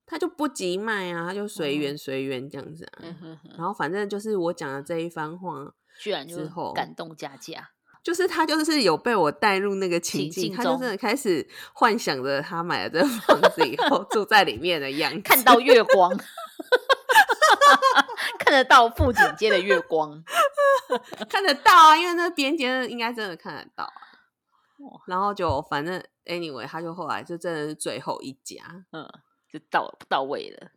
[0.06, 3.04] 他就不急卖啊，他就随缘随缘这样子啊。
[3.56, 7.70] 然后反正就是我讲的这一番话，居然就之后感动加价，
[8.02, 16.10] 就是他就是有被我带入那个情境，他就真的开始幻想着他买了这个房子以后 住在里面的样子，看到月光，
[18.40, 20.24] 看得到富锦街的月光，
[21.30, 23.94] 看得到啊，因为那边间应该真的看得到啊。
[24.78, 29.08] 哇然后就反正 anyway，他就后来就真的是最后一家，嗯，
[29.48, 30.72] 就到到位了。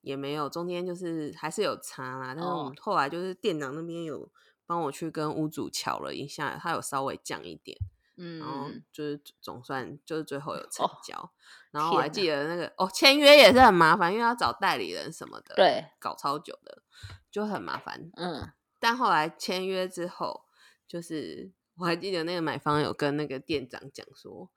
[0.00, 4.30] 也没有中间就是还是有差啦，但是我哦们后来就是店长那边有
[4.66, 7.76] 帮我去跟屋主瞧了一下，他有稍微降一点，
[8.16, 11.30] 嗯然后嗯，就是总算就是最后有成哦交。
[11.70, 16.82] 然后我还记得那个哦，签约也是很麻烦，因为要找代理人什么的，对，搞超久的，
[17.30, 18.10] 就很麻烦。
[18.16, 20.44] 嗯，但后来签约之后，
[20.86, 24.48] 就是我还记得那个买方有跟那个店长讲说，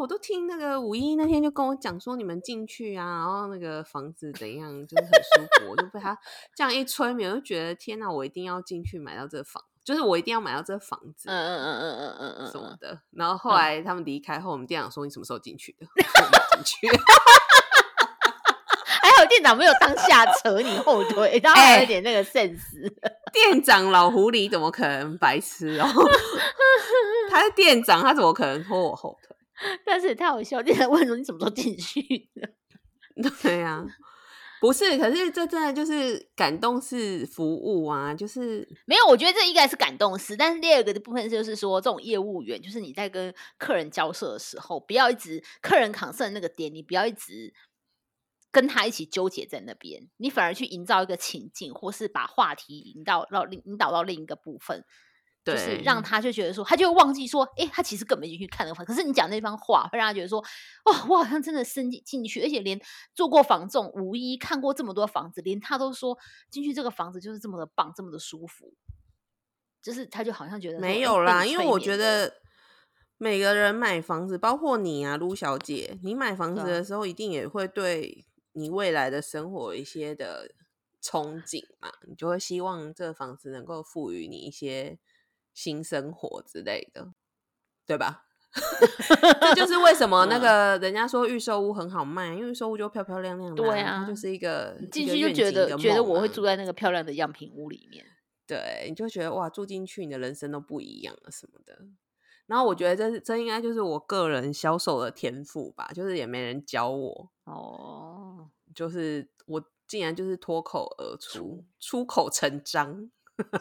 [0.00, 6.16] 我都听那个五一那天就跟我讲说你们进去啊然后那个房子怎样就是很舒服我就被他
[6.54, 13.00] 这样一催眠就觉得天呐我一定要进去买到这个房就是我一定要买到这个房子嗯嗯嗯嗯嗯嗯什么的。
[13.12, 15.86] 然后后来他们离开后我们店长说你什么时候进去的？
[16.64, 16.88] 去。
[19.00, 22.58] 还好店长没有当下扯你后腿他还有点那个 sense
[23.32, 25.86] 店长老狐狸怎么可能白痴哦？
[27.30, 29.35] 他是店长他怎么可能拖我后腿？
[29.84, 32.50] 但是也太好笑，店长问说你什么时候进去的？
[33.42, 33.84] 对呀、
[34.60, 47.54] 不是，可是这真的就是感动式服务啊，就是没有，我觉得这应该是感动式，但是第二个的部分就是说，这种业务员就是你在跟客人交涉的时候，不要一直客人扛胜那个点，你不要一直
[48.50, 54.84] 跟他一起纠结在那边，你反而去营造一个情境，或是把话题引导到另引导到另一个部分，
[55.54, 56.02] 就是让。
[56.02, 60.38] 他就觉得说，他就会忘记说，诶，他其实根本进去看那个房，可是你讲那番话会让他觉得说，
[60.84, 62.80] 哇，我好像真的伸进进去，而且连
[63.14, 66.16] 做过房仲，无一看过这么多房子，连他都说
[66.50, 68.72] 进去这个房子就是这么的棒，这么的舒服，
[69.82, 72.32] 就是他就好像觉得没有啦，你因为我觉得
[73.18, 76.84] 每个人买房子，包括你啊，卢小姐，你买房子的。
[76.84, 80.52] 时候一定也会对你未来的生活一些的
[81.02, 84.98] 憧憬嘛，你就会希望这个房子能够赋予你一些
[85.56, 87.14] 新生活之类的，
[87.86, 88.24] 对吧？
[89.40, 98.04] 这就是为什么那嗯个人家说预售屋很好卖，因为预售屋就漂漂亮亮的、对啊就是一个你进去就觉得觉得我会住在那个漂亮的样品屋里面，
[98.46, 101.86] 对，你就觉得哇，住进去你的人生都不一样了什么的。
[102.46, 113.10] 然后我觉得这是这应该就是我个人销售的天赋吧，就是也没人教我，哦，就是我竟然就是脱口而出，出口成章。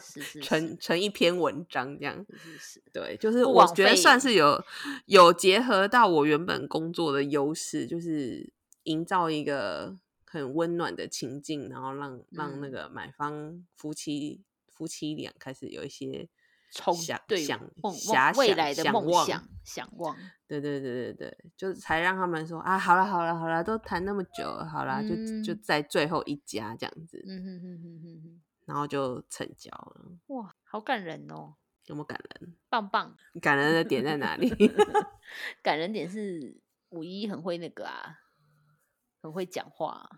[0.01, 2.26] 是是成成一篇文章这样。
[2.30, 4.63] 是是，对，就是我觉得算是有
[5.05, 8.51] 有结合到我原本工作的优势，就是
[8.84, 12.71] 营造一个很温暖的情境，然后让让那嗯。
[12.71, 16.28] 个买方夫妻夫妻俩开始有一些
[16.71, 20.17] 冲想对想遐想未来的梦想想望，
[20.47, 25.61] 对对对对对，就才让他们说啊，好了好了好了，都谈那么久了，好啦，就就嗯。
[25.63, 31.55] 在最后一家这样子，嗯哼哼哼哼哼，然后就成交了，哇，好感人哦，
[31.86, 32.55] 有没有感人？
[32.70, 33.16] 棒棒。
[33.41, 34.49] 感人的点在哪里？
[35.61, 36.59] 感人点是
[36.89, 38.20] 五一很会那个啊，
[39.22, 40.09] 很会讲话啊、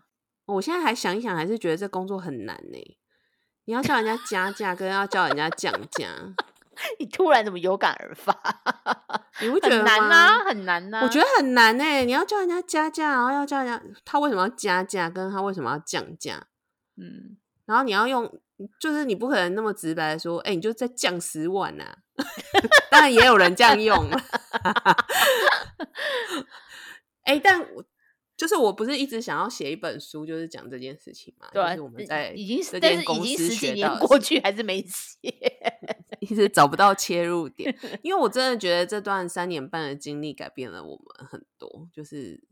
[0.46, 2.98] 我现在还想一想，还是觉得这工作很难呢、
[3.64, 6.08] 你要叫人家加价，跟要叫人家降价，
[6.98, 8.32] 你突然怎么有感而发？
[9.42, 16.46] 你不觉得很难吗呐、很难呐、我觉得很难呢、你要叫人家加价，然后要叫人家他为什么要加价，跟他为什么要降价，
[16.96, 17.36] 嗯，
[17.68, 18.40] 然后你要用，
[18.80, 21.84] 就是你不可能那么直白的说，哎、你就再降十万呐、
[22.90, 24.18] 当然也有人这样用了，
[27.24, 27.84] 哎、但我
[28.38, 35.28] 就是我不是一直想要写一本书，就是讲这件事情嘛，对啊，就是我们呃在已经但这间公是已经十几年过去还是没写，
[36.20, 41.86] 一直找不到切入点， 因为我真的觉得这段三年半的经历改变了我们很多。
[41.92, 42.42] 就是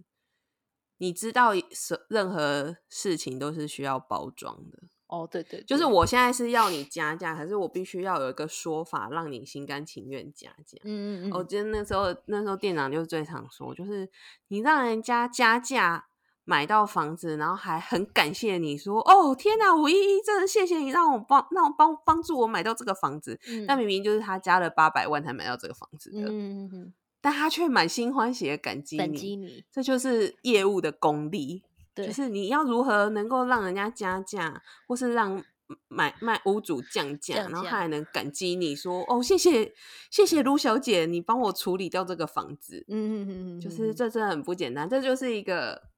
[0.98, 4.82] 你知道，什任何事情都是需要包装的。
[5.08, 10.78] 哦，对对就是我现在是要你加价，可是我必须要有一个说法，让你心甘情愿加价。
[10.82, 14.10] 嗯嗯嗯，我记得那时候，那时候店长就是最常说，就是
[14.48, 16.06] 你让人家加价
[16.44, 23.38] 买到房子，然后还很感谢你说，哦天哪，五一一真的谢谢你让我帮让我帮帮助我买到这个房子。
[23.48, 31.62] 嗯但明明就是他加了八百万才买到这个房子的，嗯嗯嗯，但他却满心欢喜的感激感，激你，这就是业务的功力。
[31.96, 35.42] 对，就是你要如何能够让人家加价，或是让
[35.88, 39.72] 买卖屋主降价，然后他还能感激你说哦，谢谢
[40.10, 45.88] 谢谢卢小姐，你帮我处理掉这个房子，嗯嗯嗯嗯，就是嗯这真的很不简单，这就是一个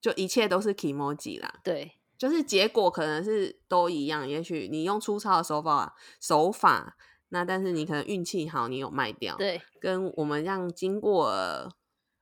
[0.00, 6.96] 就一切都是 emoji 啦，对，就是结果可能是都一样，也许你用粗糙的手法手法，
[7.30, 11.70] 那但是你可能运气好，你有卖掉，对，跟我们让经过了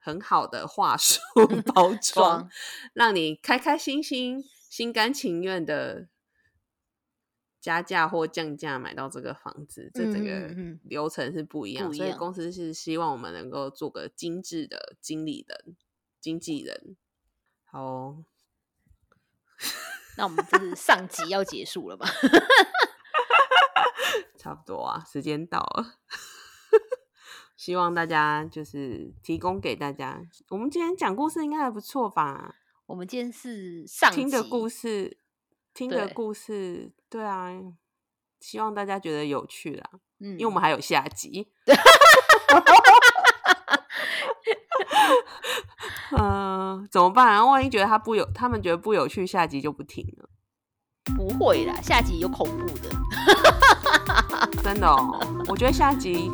[0.04, 1.18] 很好的话术
[1.74, 2.50] 包装装，
[2.92, 6.08] 让你开开心心、心甘情愿的
[7.58, 11.90] 加价或降价买到这个房子，这整嗯个流程是不一样。
[11.94, 15.74] 所以公司是希望我们能够做个精致的经理人、
[16.20, 16.98] 经纪人。
[17.64, 18.24] 好、哦，
[20.18, 22.06] 那我们这是上集要结束了吧？
[24.36, 25.94] 差不多啊，时间到了。
[27.56, 32.56] 希望大家就是提供给大家，我们今天讲故事应该还不错吧？
[32.86, 35.18] 我们今天是上听的故事，
[35.72, 37.50] 听的故事，对啊，
[38.40, 39.90] 希望大家觉得有趣啦，
[40.20, 41.48] 嗯，因为我们还有下集。
[46.16, 47.44] 嗯、怎么办啊？
[47.44, 50.28] 万一觉得他不有，他们觉得不有趣，下集就不听了。
[51.16, 52.90] 不会啦，下集有恐怖的，
[54.62, 56.30] 真的哦，我觉得下集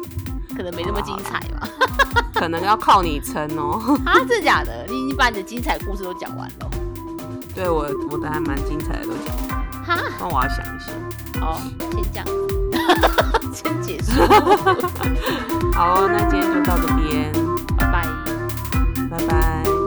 [0.63, 1.67] 可能没那么精彩嘛。
[2.35, 4.85] 可能要靠你撑哦、 啊，真的假的？
[4.89, 6.71] 你已经把你的精彩故事都讲完了。
[7.55, 9.37] 对我，我的还蛮精彩的都讲。
[9.85, 11.41] 哈，那我要想一想。
[11.41, 11.61] 好，
[11.93, 12.25] 先讲，
[13.53, 14.13] 先结束。
[15.73, 17.33] 好，那今天就到这边，
[17.77, 18.07] 拜拜，
[19.11, 19.80] 拜拜。